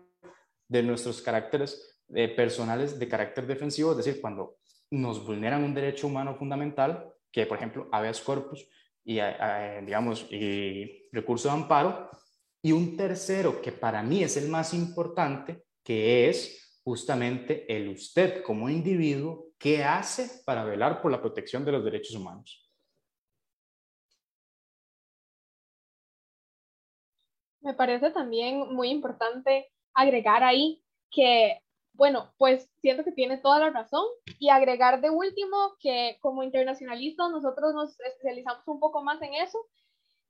[0.67, 4.57] de nuestros caracteres eh, personales de carácter defensivo, es decir, cuando
[4.91, 8.67] nos vulneran un derecho humano fundamental, que por ejemplo, habeas corpus,
[9.05, 9.19] y,
[9.85, 12.09] digamos, y recurso de amparo.
[12.61, 18.43] Y un tercero, que para mí es el más importante, que es justamente el usted
[18.43, 22.67] como individuo, ¿qué hace para velar por la protección de los derechos humanos?
[27.61, 31.59] Me parece también muy importante agregar ahí que
[31.97, 34.05] bueno, pues siento que tiene toda la razón.
[34.39, 39.59] Y agregar de último que como internacionalistas nosotros nos especializamos un poco más en eso.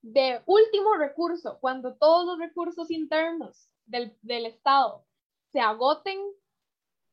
[0.02, 5.04] De último recurso, cuando todos los recursos internos del, Estado
[5.52, 6.20] se agoten,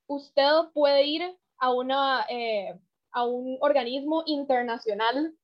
[0.07, 1.23] usted puede ir
[1.57, 2.79] a, una, eh,
[3.13, 5.35] a un organismo internacional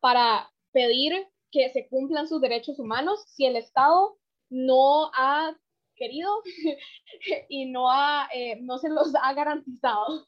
[0.00, 4.16] para pedir que se cumplan sus derechos humanos si el Estado
[4.48, 5.54] no ha
[5.98, 6.30] querido
[7.48, 10.26] y no, ha, eh, no se los ha garantizado.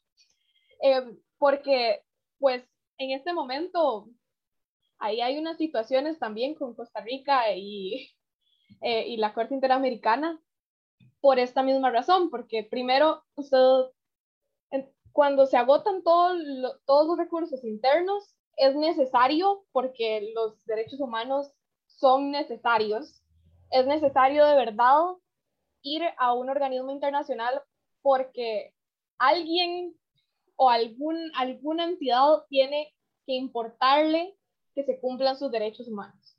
[0.81, 2.03] Eh, porque,
[2.39, 2.63] pues,
[2.97, 4.09] en este momento,
[4.99, 8.11] ahí hay unas situaciones también con Costa Rica y,
[8.81, 10.39] eh, y la Corte Interamericana
[11.19, 13.57] por esta misma razón, porque primero, usted,
[15.11, 16.37] cuando se agotan todos
[16.87, 21.51] los recursos internos, es necesario, porque los derechos humanos
[21.87, 23.23] son necesarios,
[23.71, 25.01] es necesario de verdad
[25.83, 27.61] ir a un organismo internacional
[28.01, 28.73] porque
[29.17, 29.95] alguien
[30.55, 32.93] o algún, alguna entidad tiene
[33.25, 34.37] que importarle
[34.73, 36.37] que se cumplan sus derechos humanos.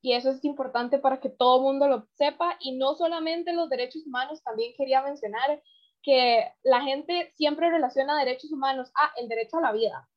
[0.00, 3.68] Y eso es importante para que todo el mundo lo sepa y no solamente los
[3.68, 5.62] derechos humanos, también quería mencionar
[6.02, 10.08] que la gente siempre relaciona derechos humanos a el derecho a la vida.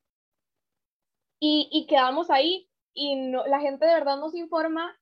[1.40, 4.96] Y, y quedamos ahí y no, la gente de verdad nos informa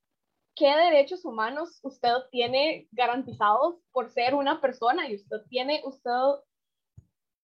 [0.60, 6.12] qué derechos humanos usted tiene garantizados por ser una persona y usted tiene, usted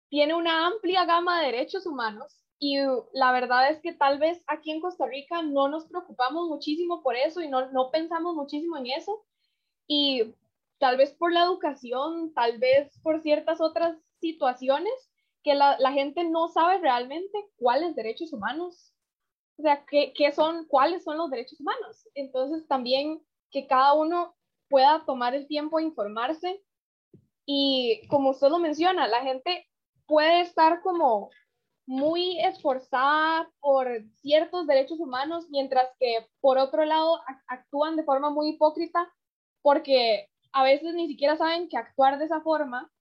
[0.09, 2.77] tiene una amplia gama de derechos humanos y
[3.13, 7.15] la verdad es que tal vez aquí en Costa Rica no nos preocupamos muchísimo por
[7.15, 9.25] eso y no, no pensamos muchísimo en eso.
[9.87, 10.33] Y
[10.79, 14.93] tal vez por la educación, tal vez por ciertas otras situaciones
[15.43, 18.94] que la, la gente no sabe realmente cuáles derechos humanos
[19.57, 22.07] o sea, ¿qué, ¿qué, son, cuáles son los derechos humanos?
[22.13, 24.35] Entonces también que cada uno
[24.69, 26.61] pueda tomar el tiempo de informarse
[27.45, 29.67] y como usted lo menciona, la gente
[30.07, 31.29] puede estar como
[31.87, 38.49] muy esforzada por ciertos derechos humanos, mientras que por otro lado actúan de forma muy
[38.49, 39.13] hipócrita
[39.61, 42.91] porque a veces ni siquiera saben que actuar de esa forma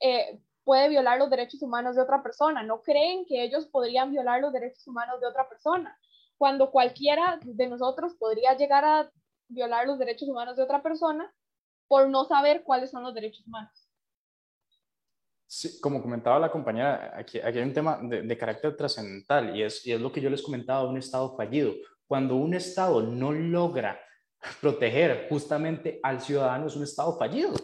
[0.00, 4.42] eh, puede violar los derechos humanos de otra persona, no creen que ellos podrían violar
[4.42, 5.98] los derechos humanos de otra persona,
[6.36, 9.10] cuando cualquiera de nosotros podría llegar a
[9.48, 11.32] violar los derechos humanos de otra persona
[11.86, 13.88] por no saber cuáles son los derechos humanos.
[15.46, 19.62] Sí, como comentaba la compañera, aquí, aquí hay un tema de, de carácter trascendental y
[19.62, 21.72] es, y es lo que yo les comentaba un Estado fallido.
[22.06, 23.98] Cuando un Estado no logra
[24.60, 27.54] proteger justamente al ciudadano, es un Estado fallido.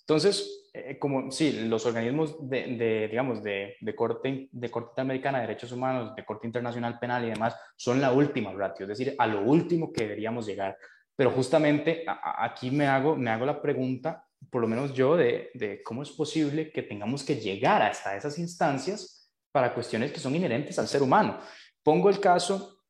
[0.00, 5.46] Entonces, eh, como, sí, los organismos de, digamos, de, de, corte, de corte interamericana de
[5.46, 9.26] derechos humanos, de corte internacional penal y demás, son la última ratio, es decir, a
[9.26, 10.76] lo último que deberíamos llegar.
[11.16, 15.82] Pero justamente aquí me hago, me hago la pregunta, por lo menos yo, de, de
[15.82, 20.78] cómo es posible que tengamos que llegar hasta esas instancias para cuestiones que son inherentes
[20.78, 21.38] al ser humano.
[21.82, 22.82] Pongo el caso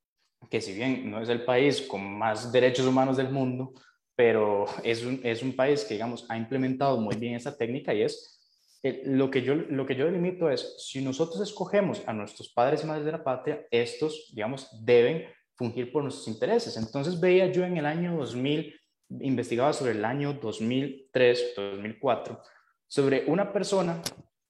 [0.51, 3.73] que si bien no es el país con más derechos humanos del mundo,
[4.17, 8.03] pero es un, es un país que, digamos, ha implementado muy bien esa técnica y
[8.03, 8.37] es
[8.83, 12.83] eh, lo, que yo, lo que yo delimito es, si nosotros escogemos a nuestros padres
[12.83, 16.77] y madres de la patria, estos, digamos, deben fungir por nuestros intereses.
[16.77, 18.75] Entonces veía yo en el año 2000,
[19.21, 22.41] investigaba sobre el año 2003, 2004,
[22.87, 24.01] sobre una persona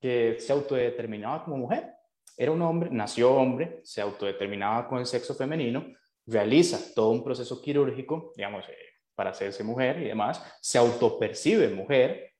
[0.01, 1.93] que se autodeterminaba como mujer.
[2.37, 5.87] Era un hombre, nació hombre, se autodeterminaba con el sexo femenino,
[6.27, 8.86] realiza todo un proceso quirúrgico, digamos, eh,
[9.17, 12.33] para hacerse mujer y demás, se autopercibe mujer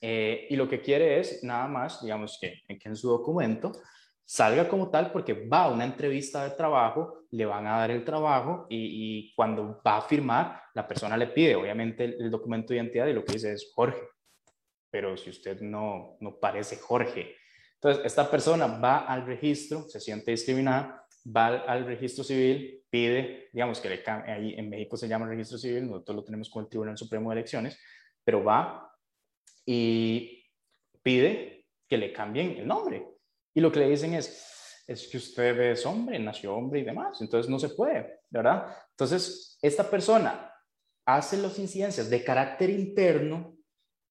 [0.00, 3.72] eh, y lo que quiere es nada más, digamos, que, que en su documento
[4.28, 8.04] salga como tal porque va a una entrevista de trabajo, le van a dar el
[8.04, 13.06] trabajo y, cuando va a firmar, la persona le pide obviamente el, documento de identidad
[13.06, 14.02] y lo que dice es Jorge,
[14.90, 17.36] pero si usted no, no parece Jorge.
[17.74, 21.06] Entonces, esta persona va al registro, se siente discriminada,
[21.36, 25.86] va al registro civil, pide, digamos que le, ahí en México se llama registro civil,
[25.86, 27.78] nosotros lo tenemos con el Tribunal Supremo de Elecciones,
[28.24, 28.90] pero va
[29.66, 30.44] y
[31.02, 33.06] pide que le cambien el nombre.
[33.54, 37.20] Y lo que le dicen es, es que usted es hombre, nació hombre y demás,
[37.20, 38.74] entonces no se puede, ¿verdad?
[38.90, 40.52] Entonces, esta persona
[41.04, 43.57] hace las incidencias de carácter interno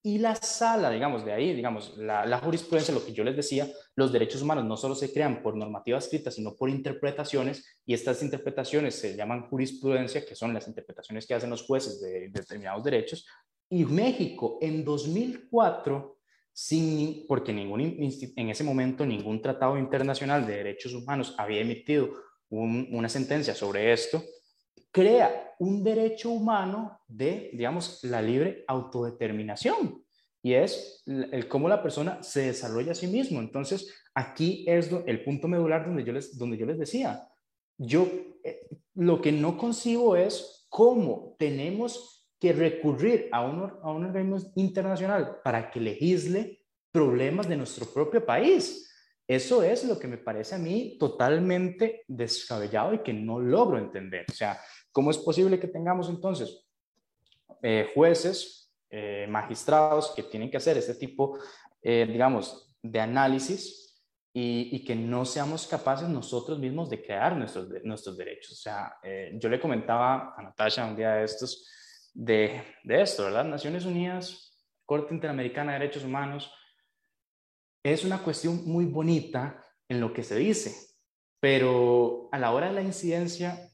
[0.03, 4.11] y la sala, digamos, de ahí, digamos, la, jurisprudencia, lo que yo les decía, los
[4.11, 8.95] derechos humanos no solo se crean por normativa escrita, sino por interpretaciones, y estas interpretaciones
[8.95, 13.27] se llaman jurisprudencia, que son las interpretaciones que hacen los jueces de, determinados derechos.
[13.69, 16.17] Y México en 2004,
[16.53, 22.09] sin, porque ningún, en ese momento ningún tratado internacional de derechos humanos había emitido
[22.49, 24.23] una sentencia sobre esto,
[24.91, 30.03] crea un derecho humano de, digamos, la libre autodeterminación.
[30.43, 33.39] Y es el cómo la persona se desarrolla a sí mismo.
[33.39, 37.27] Entonces, aquí es el punto medular donde yo les, donde yo les decía.
[37.77, 38.07] Yo
[38.43, 44.51] eh, lo que no concibo es cómo tenemos que recurrir a un, a un organismo
[44.55, 46.61] internacional para que legisle
[46.91, 48.86] problemas de nuestro propio país.
[49.27, 54.25] Eso es lo que me parece a mí totalmente descabellado y que no logro entender.
[54.29, 54.57] O sea,
[54.97, 56.67] ¿Cómo es posible que tengamos entonces
[57.61, 61.37] eh, jueces, eh, magistrados que tienen que hacer este tipo,
[61.83, 64.01] eh, digamos, de análisis
[64.33, 68.53] y, que no seamos capaces nosotros mismos de crear nuestros, nuestros derechos?
[68.53, 68.97] O sea,
[69.33, 71.69] yo le comentaba a Natasha un día de estos,
[72.15, 73.45] de, de esto, ¿verdad?
[73.45, 74.51] Naciones Unidas,
[74.83, 76.51] Corte Interamericana de Derechos Humanos,
[77.93, 80.75] es una cuestión muy bonita en lo que se dice,
[81.39, 83.69] pero a la hora de la incidencia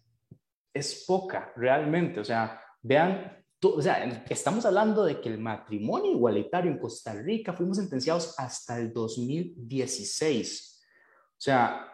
[0.72, 2.20] es poca realmente.
[2.20, 7.53] O sea, vean, o sea, estamos hablando de que el matrimonio igualitario en Costa Rica
[7.53, 10.86] fuimos sentenciados hasta el 2016.
[11.32, 11.88] O sea,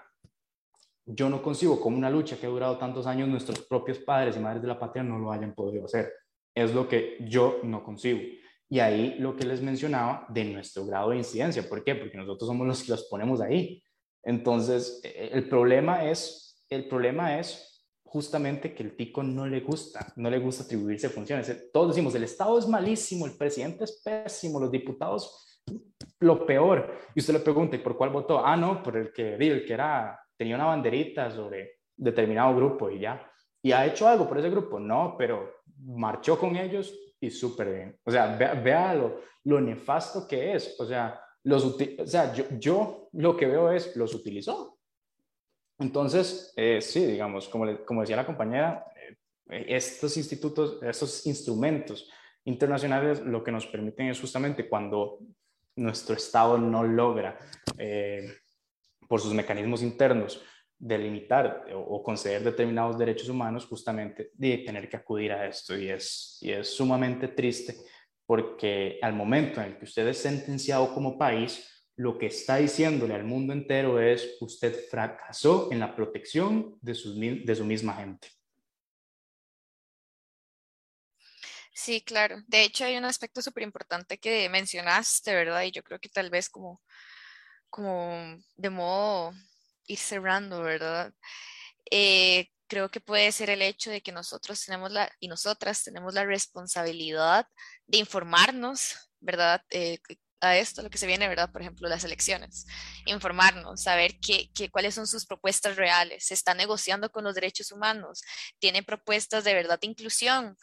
[1.05, 4.39] yo no consigo como una lucha que ha durado tantos años nuestros propios padres y
[4.39, 6.11] madres de la patria no lo hayan podido hacer.
[6.53, 8.19] Es lo que yo no consigo.
[8.69, 11.67] Y ahí lo que les mencionaba de nuestro grado de incidencia.
[11.67, 11.95] ¿Por qué?
[11.95, 13.81] Porque nosotros somos los que los ponemos ahí.
[14.23, 20.13] Entonces, e, el problema es, el problema es justamente que el tico no le gusta,
[20.15, 21.71] no le gusta atribuirse funciones.
[21.71, 25.61] Todos decimos, el Estado es malísimo, el presidente es pésimo, los diputados
[26.19, 26.91] lo peor.
[27.15, 28.45] Y usted le pregunta, ¿y por cuál votó?
[28.45, 32.99] Ah, no, por el que, el que era, tenía una banderita sobre determinado grupo y
[32.99, 33.25] ya.
[33.61, 34.79] ¿Y ha hecho algo por ese grupo?
[34.79, 37.99] No, pero marchó con ellos y súper bien.
[38.03, 40.75] O sea, vea, lo, lo, nefasto que es.
[40.79, 44.77] O sea, los, o sea yo, yo lo que veo es, los utilizó.
[45.79, 48.85] Entonces, eh, sí, digamos, como, como decía la compañera,
[49.49, 52.09] eh, estos institutos, estos instrumentos
[52.45, 55.19] internacionales lo que nos permiten es justamente cuando
[55.75, 57.37] nuestro Estado no logra,
[57.77, 58.35] eh,
[59.07, 60.43] por sus mecanismos internos,
[60.79, 65.77] delimitar o, conceder determinados derechos humanos, justamente de tener que acudir a esto.
[65.77, 67.75] Y es, y es sumamente triste
[68.25, 73.13] porque al momento en el que usted es sentenciado como país, lo que está diciéndole
[73.13, 78.29] al mundo entero es, usted fracasó en la protección de, de su misma gente.
[81.73, 82.43] Sí, claro.
[82.47, 85.63] De hecho, hay un aspecto súper importante que mencionaste, ¿verdad?
[85.63, 86.81] Y yo creo que tal vez como,
[87.69, 89.33] como de modo
[89.89, 91.13] ir cerrando, ¿verdad?
[91.91, 96.13] Eh, creo que puede ser el hecho de que nosotros tenemos la, y nosotras tenemos
[96.13, 97.47] la responsabilidad
[97.87, 99.63] de informarnos, ¿verdad?
[99.71, 99.99] Eh,
[100.41, 101.51] a esto, lo que se viene, ¿verdad?
[101.51, 102.65] Por ejemplo, las elecciones.
[103.05, 106.25] Informarnos, saber qué, qué, cuáles son sus propuestas reales.
[106.25, 108.21] Se está negociando con los derechos humanos.
[108.59, 110.57] Tiene propuestas de verdad de inclusión.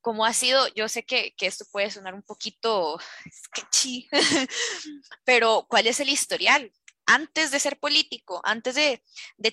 [0.00, 0.66] ¿Cómo ha sido?
[0.68, 2.98] Yo sé que, que esto puede sonar un poquito
[3.30, 4.08] sketchy,
[5.24, 6.72] pero ¿cuál es el historial?
[7.06, 9.02] Antes de ser político, antes de,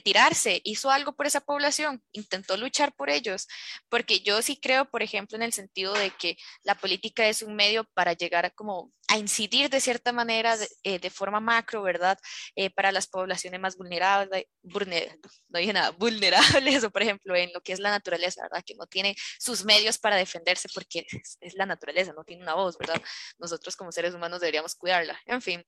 [0.04, 3.48] tirarse, hizo algo por esa población, intentó luchar por ellos,
[3.90, 7.56] porque yo sí creo, por ejemplo, en el sentido de que la política es un
[7.56, 12.20] medio para llegar a como a incidir de cierta manera de, eh, forma macro, ¿verdad?
[12.56, 17.62] Eh, para las poblaciones más vulnerables, no dije nada, vulnerables, o por ejemplo en lo
[17.62, 18.64] que es la naturaleza, ¿verdad?
[18.66, 21.06] Que no tiene sus medios para defenderse porque
[21.42, 23.02] es la naturaleza, no tiene una voz, ¿verdad?
[23.40, 25.20] Nosotros como seres humanos deberíamos cuidarla.
[25.26, 25.64] En fin,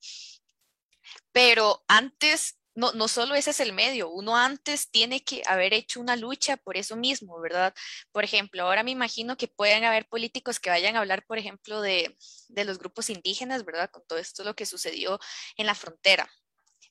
[1.32, 6.00] pero antes, no, no solo ese es el medio, uno antes tiene que haber hecho
[6.00, 7.74] una lucha por eso mismo, ¿verdad?
[8.12, 11.80] Por ejemplo, ahora me imagino que pueden haber políticos que vayan a hablar, por ejemplo,
[11.80, 12.16] de,
[12.48, 13.90] de los grupos indígenas, ¿verdad?
[13.90, 15.18] Con todo esto lo que sucedió
[15.56, 16.30] en la frontera,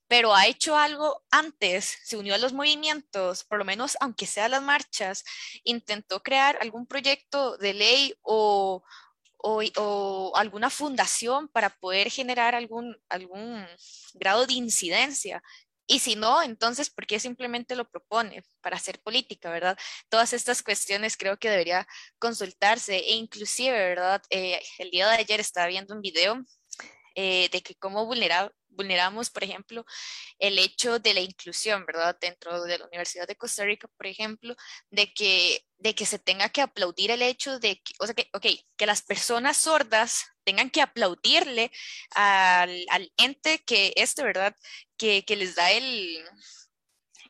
[0.09, 4.49] pero ha hecho algo antes, se unió a los movimientos, por lo menos aunque sea
[4.49, 5.23] las marchas,
[5.63, 8.83] intentó crear algún proyecto de ley o,
[9.41, 13.65] o, alguna fundación para poder generar algún, algún
[14.13, 15.41] grado de incidencia.
[15.87, 19.77] Y si no, entonces, ¿por qué simplemente lo propone para hacer política, verdad?
[20.07, 21.87] Todas estas cuestiones creo que debería
[22.19, 24.21] consultarse e inclusive, ¿verdad?
[24.29, 26.45] Eh, el día de ayer estaba viendo un video
[27.15, 29.85] eh, de que cómo vulneramos, por ejemplo,
[30.37, 32.17] el hecho de la inclusión, ¿verdad?
[32.19, 34.55] Dentro de la Universidad de Costa Rica, por ejemplo,
[34.89, 38.29] de que, de que se tenga que aplaudir el hecho de que, o sea, que,
[38.33, 38.45] ok,
[38.77, 41.71] que las personas sordas tengan que aplaudirle
[42.15, 44.55] al, al ente que este, ¿verdad?
[44.97, 46.23] Que, que les da el,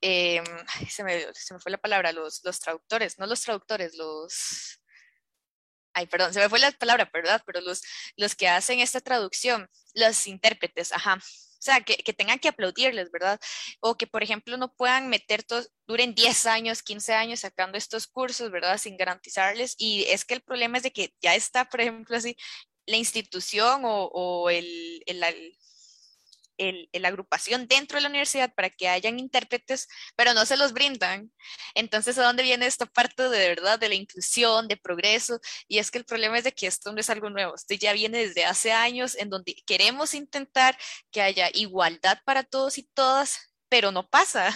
[0.02, 0.42] eh,
[0.90, 4.80] se, me, se, me, fue la palabra, los, los traductores, no los traductores, los
[6.00, 7.42] ay, perdón, se me fue la palabra, ¿verdad?
[7.46, 7.82] Pero los,
[8.18, 11.16] los que hacen esta traducción, los intérpretes, ajá.
[11.16, 13.38] O sea, que, que, tengan que aplaudirles, ¿verdad?
[13.82, 18.08] O que, por ejemplo, no puedan meter, todos, duren 10 años, 15 años sacando estos
[18.08, 18.78] cursos, ¿verdad?
[18.78, 19.76] Sin garantizarles.
[19.78, 22.38] Y es que el problema es de que ya está, por ejemplo, así,
[22.86, 25.58] la institución o, o el, el,
[26.60, 31.32] la agrupación dentro de la universidad para que hayan intérpretes, pero no se los brindan.
[31.76, 35.40] Entonces, ¿a dónde viene esta parte de, verdad de la inclusión, de progreso?
[35.68, 37.94] Y es que el problema es de que esto no es algo nuevo, esto ya
[37.94, 40.78] viene desde hace años en donde queremos intentar
[41.12, 44.56] que haya igualdad para todos y todas, pero no pasa.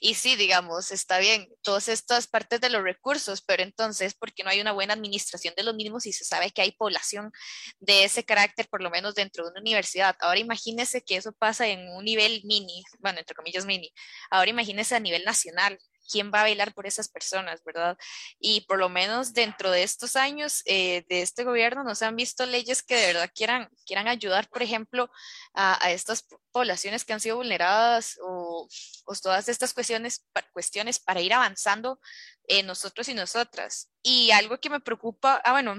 [0.00, 4.44] Y sí, digamos, está bien, todas estas partes de los recursos, pero entonces, ¿por qué
[4.44, 7.32] no hay una buena administración de los mismos y se sabe que hay población
[7.78, 10.16] de ese carácter, por lo menos dentro de una universidad?
[10.20, 13.92] Ahora imagínese que eso pasa en un nivel mini, bueno, entre comillas mini.
[14.30, 15.78] Ahora imagínese a nivel nacional
[16.10, 17.96] quién va a bailar por esas personas, ¿verdad?
[18.38, 22.16] Y por lo menos dentro de estos años eh, de este gobierno no se han
[22.16, 25.10] visto leyes que de verdad quieran, quieran ayudar, por ejemplo,
[25.54, 28.68] a, estas poblaciones que han sido vulneradas o,
[29.22, 32.00] todas estas cuestiones, cuestiones para ir avanzando
[32.44, 33.90] en nosotros y nosotras.
[34.02, 35.76] Y algo que me preocupa, ah, bueno,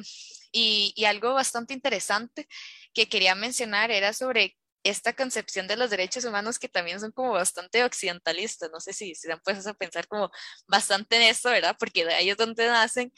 [0.52, 2.48] y, y algo bastante interesante
[2.94, 7.32] que quería mencionar era sobre esta concepción de los derechos humanos que también son como
[7.34, 10.32] bastante occidentalistas, no sé si, se han puesto a pensar como
[10.68, 11.76] bastante en esto, ¿verdad?
[11.80, 13.14] Porque de ahí es donde nacen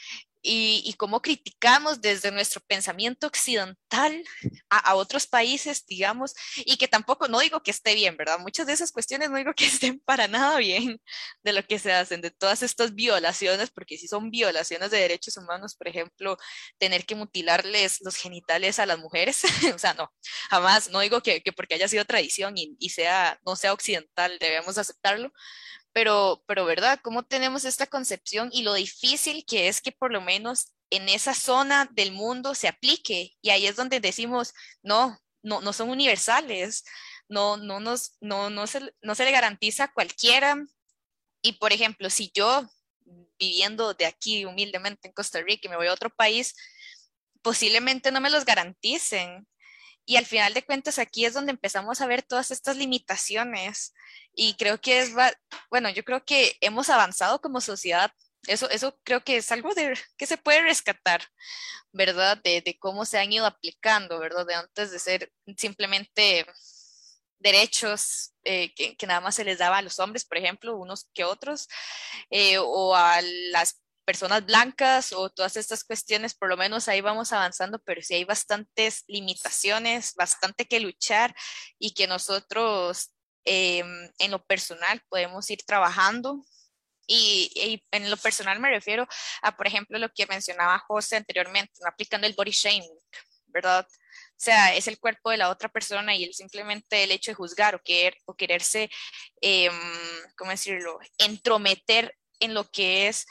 [0.46, 4.24] y, cómo criticamos desde nuestro pensamiento occidental
[4.70, 8.40] a, otros países, digamos, y que tampoco, no digo que esté bien, ¿verdad?
[8.40, 11.02] Muchas de esas cuestiones no digo que estén para nada bien
[11.44, 15.38] de lo que se hacen, de todas estas violaciones, porque si son violaciones de derechos
[15.38, 16.38] humanos, por ejemplo,
[16.78, 19.44] tener que mutilarles los genitales a las mujeres,
[19.76, 20.14] o sea, no,
[20.50, 24.38] jamás, no digo que, que porque haya sido tradición y, y sea, no sea occidental,
[24.40, 25.32] debemos aceptarlo,
[25.94, 27.00] pero, pero ¿verdad?
[27.04, 31.34] ¿Cómo tenemos esta concepción y lo difícil que es que por lo menos en esa
[31.34, 33.34] zona del mundo se aplique?
[33.42, 36.84] Y ahí es donde decimos, no, no, no son universales,
[37.30, 40.58] no, no, nos, no, no, se, no se le garantiza a cualquiera.
[41.42, 42.68] Y por ejemplo, si yo
[43.38, 46.56] viviendo de aquí humildemente en Costa Rica y me voy a otro país,
[47.42, 49.48] posiblemente no me los garanticen.
[50.06, 53.94] Y al final de cuentas aquí es donde empezamos a ver todas estas limitaciones
[54.34, 55.12] y creo que es,
[55.70, 58.12] bueno, yo creo que hemos avanzado como sociedad.
[58.48, 61.24] Eso, eso creo que es algo de, que se puede rescatar,
[61.94, 62.38] ¿verdad?
[62.44, 64.46] De, de cómo se han ido aplicando, ¿verdad?
[64.46, 66.46] De antes de ser simplemente
[67.40, 71.10] derechos eh, que, que, nada más se les daba a los hombres, por ejemplo, unos
[71.14, 71.68] que otros,
[72.30, 73.22] eh, o a
[73.52, 78.16] las personas blancas o todas estas cuestiones, por lo menos ahí vamos avanzando, pero sí
[78.16, 81.36] hay bastantes limitaciones, bastante que luchar
[81.80, 83.14] y que nosotros
[83.46, 86.46] Em, en lo personal podemos ir trabajando.
[87.08, 89.08] Y, en lo personal me refiero
[89.42, 92.98] a, por ejemplo, lo que mencionaba José anteriormente, aplicando el body shaming,
[93.48, 93.86] ¿verdad?
[93.90, 97.36] O sea, es el cuerpo de la otra persona y el, simplemente el hecho de
[97.36, 98.90] juzgar o, querer, o quererse,
[99.42, 99.70] eh,
[100.38, 103.26] ¿cómo decirlo?, entrometer en lo que es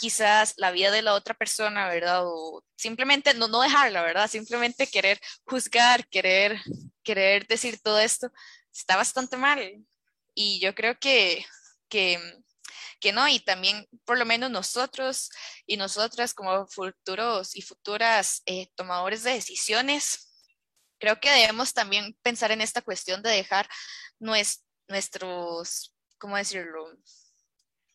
[0.00, 2.22] quizás la vida de la otra persona, ¿verdad?
[2.24, 4.28] O simplemente no, no dejarla, ¿verdad?
[4.28, 6.58] Simplemente querer juzgar, querer,
[7.04, 8.32] querer decir todo esto,
[8.72, 9.60] está bastante mal.
[10.34, 11.44] Y yo creo que,
[11.88, 12.18] que,
[12.98, 15.30] que no, y también por lo menos nosotros
[15.66, 20.30] y nosotras como futuros y futuras eh, tomadores de decisiones,
[20.98, 23.68] creo que debemos también pensar en esta cuestión de dejar
[24.18, 26.86] nuestros, ¿cómo decirlo?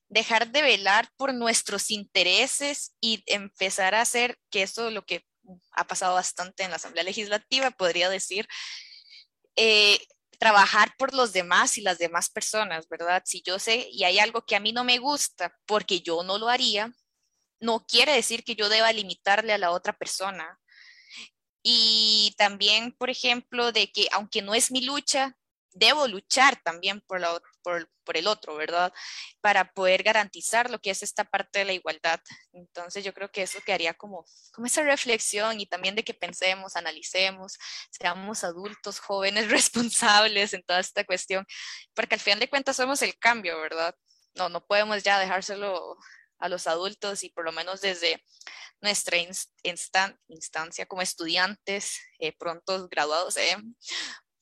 [0.08, 5.26] Dejar de velar por nuestros intereses y empezar a hacer, que esto es lo que
[5.72, 8.48] ha pasado bastante en la Asamblea Legislativa, podría decir,
[9.56, 10.00] eh,
[10.40, 13.24] trabajar por los demás y las demás personas, ¿verdad?
[13.26, 16.38] Si yo sé y hay algo que a mí no me gusta porque yo no
[16.38, 16.92] lo haría,
[17.60, 20.60] no quiere decir que yo deba limitarle a la otra persona.
[21.64, 25.36] Y también, por ejemplo, de que aunque no es mi lucha,
[25.76, 28.94] debo luchar también por, la, por, por, el otro, ¿verdad?
[29.42, 32.20] Para poder garantizar lo que es esta parte de la igualdad.
[32.54, 36.78] Entonces yo creo que eso quedaría como, como esa reflexión y también de que pensemos,
[36.78, 37.58] analicemos,
[37.92, 41.46] seamos adultos, jóvenes, responsables en toda esta cuestión,
[41.94, 43.94] porque al final de cuentas somos el cambio, ¿verdad?
[44.34, 45.98] No, no podemos ya dejárselo
[46.40, 48.24] a los adultos y por lo menos desde
[48.82, 53.58] nuestra instancia como estudiantes, eh, prontos graduados, eh,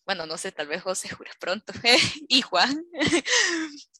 [0.05, 1.73] bueno, no sé, tal vez José jura pronto,
[2.27, 2.85] y Juan,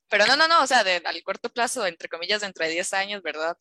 [0.09, 3.21] pero no, no, no, o sea, al corto plazo, entre comillas, dentro de 10 años,
[3.21, 3.57] ¿verdad?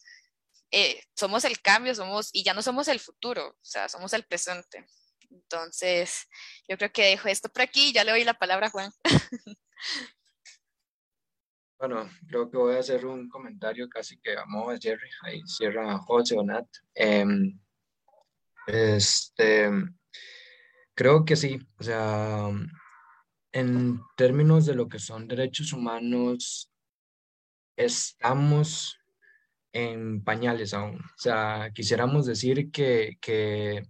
[0.71, 4.25] Eh, somos el cambio, somos, y ya no somos el futuro, o sea, somos el
[4.25, 4.87] presente.
[5.31, 6.29] Entonces,
[6.69, 8.93] yo creo que dejo esto por aquí, ya le doy la palabra a Juan.
[11.83, 15.99] Bueno, creo que voy a hacer un comentario casi que a modo Jerry, ahí cierra
[15.99, 16.65] José o Nat.
[16.95, 17.59] Em,
[18.69, 19.69] este,
[21.03, 22.49] Creo que sí, o sea,
[23.51, 26.71] en términos de lo que son derechos humanos,
[27.77, 29.01] estamos
[29.73, 31.01] en pañales aún.
[31.01, 33.83] O sea, quisiéramos decir que, que,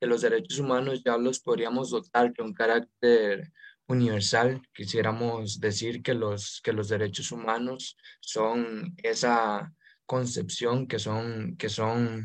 [0.00, 3.52] los derechos humanos ya los podríamos dotar de un carácter
[3.86, 4.62] universal.
[4.72, 9.70] Quisiéramos decir que los, que los derechos humanos son esa
[10.06, 12.24] concepción que son, que son,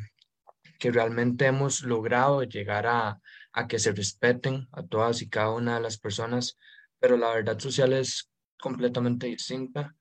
[0.80, 3.20] que realmente hemos logrado llegar a,
[3.54, 6.58] a que se respeten a todas y cada una de las personas,
[7.00, 9.96] pero la verdad social es completamente distinta.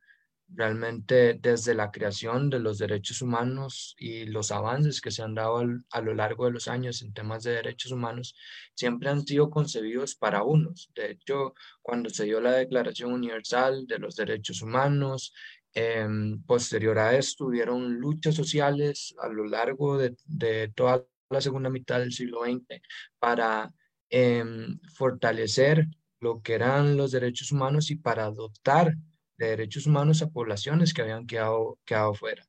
[0.50, 5.62] Realmente desde la creación de los derechos humanos y los avances que se han dado
[5.90, 8.34] a lo largo de los años en temas de derechos humanos,
[8.74, 10.90] siempre han sido concebidos para unos.
[10.94, 15.34] De hecho, cuando se dio la Declaración Universal de los Derechos Humanos,
[15.74, 21.70] em, posterior a esto, hubieron luchas sociales a lo largo de, de toda la segunda
[21.70, 22.80] mitad del siglo XX
[23.18, 23.72] para
[24.10, 25.86] em, fortalecer
[26.20, 28.94] lo que eran los derechos humanos y para dotar
[29.36, 32.44] de derechos humanos a poblaciones que habían quedado, quedado fuera.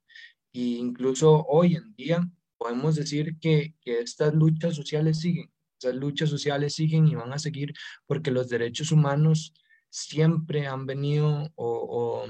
[0.54, 2.28] E incluso hoy en día
[2.58, 7.40] podemos decir que, que estas luchas sociales siguen, estas luchas sociales siguen y van a
[7.40, 7.74] seguir
[8.08, 9.54] porque los derechos humanos
[9.90, 12.26] siempre han venido o,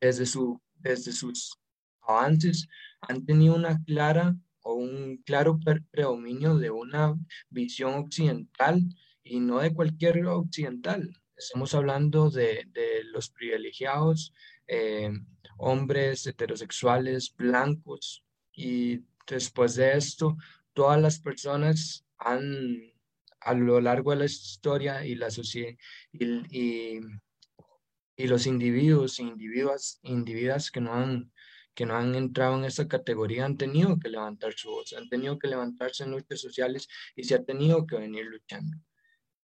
[0.00, 1.56] desde, su, desde sus
[2.02, 2.68] avances
[3.00, 4.36] han tenido una clara
[4.76, 5.58] un claro
[5.90, 7.14] predominio de una
[7.50, 8.82] visión occidental
[9.22, 11.12] y no de cualquier occidental.
[11.36, 14.32] Estamos hablando de, de los privilegiados,
[14.66, 15.10] eh,
[15.58, 20.36] hombres heterosexuales, blancos, y después de esto,
[20.72, 22.92] todas las personas han,
[23.40, 25.74] a lo largo de la historia y la sociedad,
[26.12, 27.00] y,
[28.16, 31.30] y, los individuos individuas, individuas que no han
[31.76, 35.38] que no han entrado en esta categoría han tenido que levantar su voz, han tenido
[35.38, 38.78] que levantarse en luchas sociales y se ha tenido que venir luchando.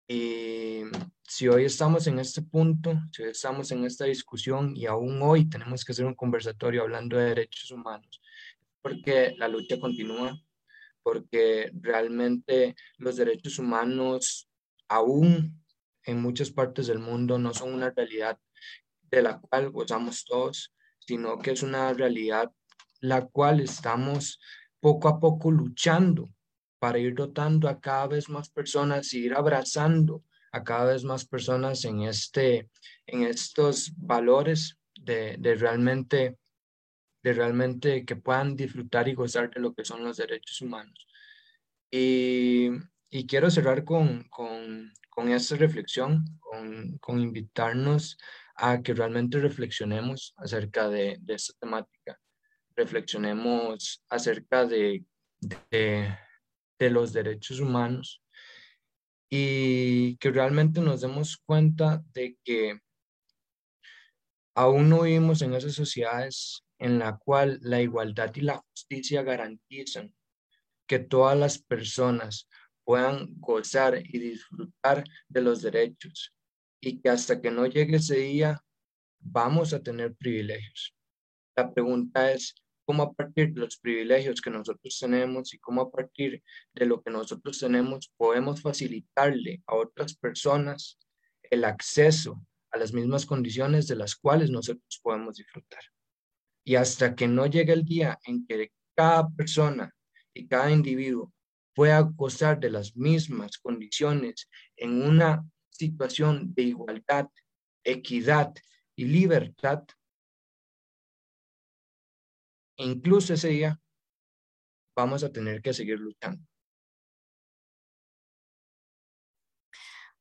[0.08, 0.80] Y
[1.22, 5.48] si hoy estamos en este punto, si hoy estamos en esta discusión y aún hoy
[5.48, 8.20] tenemos que hacer un conversatorio hablando de derechos humanos,
[8.80, 10.36] porque la lucha continúa,
[11.02, 14.48] porque realmente los derechos humanos
[14.88, 15.62] aún
[16.04, 18.38] en muchas partes del mundo no son una realidad
[19.02, 20.74] de la cual gozamos todos
[21.06, 22.50] sino que es una realidad
[23.00, 24.40] la cual estamos
[24.80, 26.30] poco a poco luchando
[26.78, 31.24] para ir dotando a cada vez más personas y ir abrazando a cada vez más
[31.24, 32.68] personas en, este,
[33.06, 36.38] en estos valores de, de realmente
[37.22, 41.06] de realmente que puedan disfrutar y gozar de lo que son los derechos humanos.
[41.90, 42.68] Y,
[43.10, 48.18] y quiero cerrar con, con, con, esta reflexión, con, con invitarnos
[48.64, 52.16] a que realmente reflexionemos acerca de, de esta temática,
[52.76, 55.04] reflexionemos acerca de,
[55.68, 58.22] de, los derechos humanos,
[59.28, 62.78] y que realmente nos demos cuenta de que
[64.54, 70.14] aún no vivimos en esas sociedades en la cual la igualdad y la justicia garantizan
[70.86, 72.48] que todas las personas
[72.84, 76.32] puedan gozar y disfrutar de los derechos
[76.82, 78.62] y que hasta que no llegue ese día
[79.20, 80.94] vamos a tener privilegios.
[81.56, 85.90] La pregunta es, ¿cómo a partir de los privilegios que nosotros tenemos y cómo a
[85.90, 86.42] partir
[86.74, 90.98] de lo que nosotros tenemos podemos facilitarle a otras personas
[91.50, 95.82] el acceso a las mismas condiciones de las cuales nosotros podemos disfrutar?
[96.64, 99.94] Y hasta que no llegue el día en que cada persona
[100.34, 101.32] y cada individuo
[101.74, 107.28] pueda gozar de las mismas condiciones en una situación de igualdad,
[107.84, 108.54] equidad
[108.94, 109.84] y libertad,
[112.76, 113.80] incluso ese día
[114.94, 116.46] vamos a tener que seguir luchando.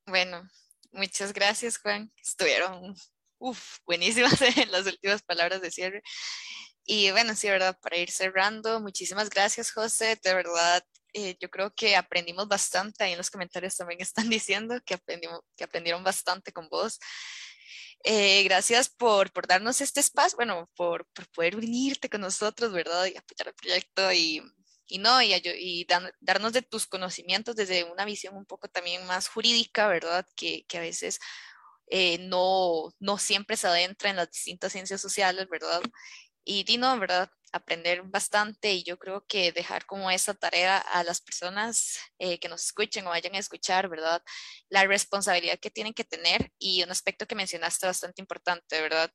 [0.06, 0.50] Bueno,
[0.92, 2.12] muchas gracias Juan.
[2.18, 2.96] Estuvieron
[3.38, 4.40] uf, buenísimas
[4.72, 6.02] las últimas palabras de cierre.
[6.86, 7.78] Y bueno, sí, ¿verdad?
[7.82, 13.12] Para ir cerrando, muchísimas gracias José, de verdad eh, yo creo que aprendimos bastante, ahí
[13.14, 17.00] en los comentarios también están diciendo que, aprendimos, que aprendieron bastante con vos.
[18.04, 23.06] Eh, gracias por, por, darnos este espacio, bueno, por, por, poder unirte con nosotros, ¿verdad?
[23.06, 24.42] Y apoyar el proyecto y,
[24.88, 25.86] y no, y, y
[26.20, 30.26] darnos de tus conocimientos desde una visión un poco también más jurídica, ¿verdad?
[30.36, 31.20] Que, que a veces
[31.88, 35.82] eh, no, no siempre se adentra en las distintas ciencias sociales, ¿verdad?
[36.44, 37.30] Y Dino, ¿verdad?
[37.52, 42.50] Aprender bastante y yo creo que dejar como esa tarea a las personas eh, que
[42.50, 44.24] nos escuchen o vayan a escuchar, ¿verdad?
[44.70, 49.12] La responsabilidad que tienen que tener y un aspecto que mencionaste bastante importante, ¿verdad?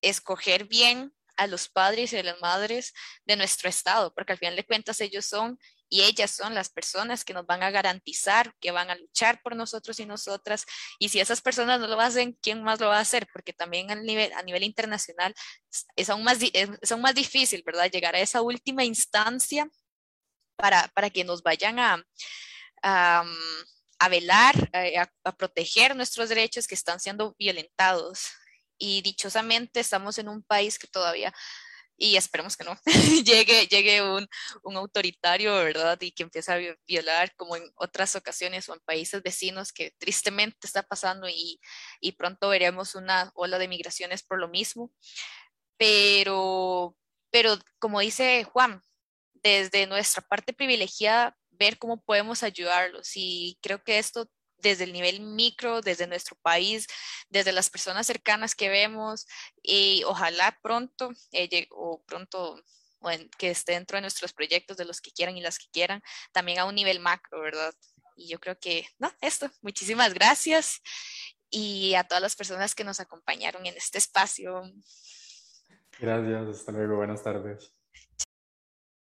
[0.00, 2.92] Escoger bien a los padres y a las madres
[3.24, 7.24] de nuestro estado, porque al final de cuentas ellos son y ellas son las personas
[7.24, 10.64] que nos van a garantizar, que van a luchar por nosotros y nosotras.
[10.98, 13.26] Y si esas personas no lo hacen, ¿quién más lo va a hacer?
[13.32, 15.34] Porque también a nivel, internacional
[15.96, 17.90] es aún, más, es aún más difícil, ¿verdad?
[17.90, 19.68] Llegar a esa última instancia
[20.56, 22.04] para, para que nos vayan a,
[22.82, 28.30] a, velar, a, a proteger nuestros derechos que están siendo violentados.
[28.78, 31.32] Y dichosamente estamos en un país que todavía
[31.96, 32.76] y esperemos que no,
[33.24, 34.28] llegue, llegue un,
[34.62, 35.98] un, autoritario, ¿verdad?
[36.00, 40.66] Y que empiece a violar como en otras ocasiones o en países vecinos que tristemente
[40.66, 41.60] está pasando y,
[42.00, 44.92] y pronto veremos una ola de migraciones por lo mismo.
[45.76, 46.96] Pero,
[47.30, 48.82] pero como dice Juan,
[49.34, 54.28] desde nuestra parte privilegiada, ver cómo podemos ayudarlos y creo que esto
[54.58, 56.86] desde el nivel micro, desde nuestro país,
[57.28, 59.26] desde las personas cercanas que vemos
[59.62, 62.62] y ojalá pronto eh, o pronto
[63.36, 66.02] que esté dentro de nuestros proyectos de los que quieran y las que quieran,
[66.32, 67.74] también a un nivel macro, ¿verdad?
[68.16, 70.80] Y yo creo que, no, esto, muchísimas gracias
[71.50, 74.62] y a todas las personas que nos acompañaron en este espacio.
[75.98, 77.73] Gracias, hasta luego, buenas tardes.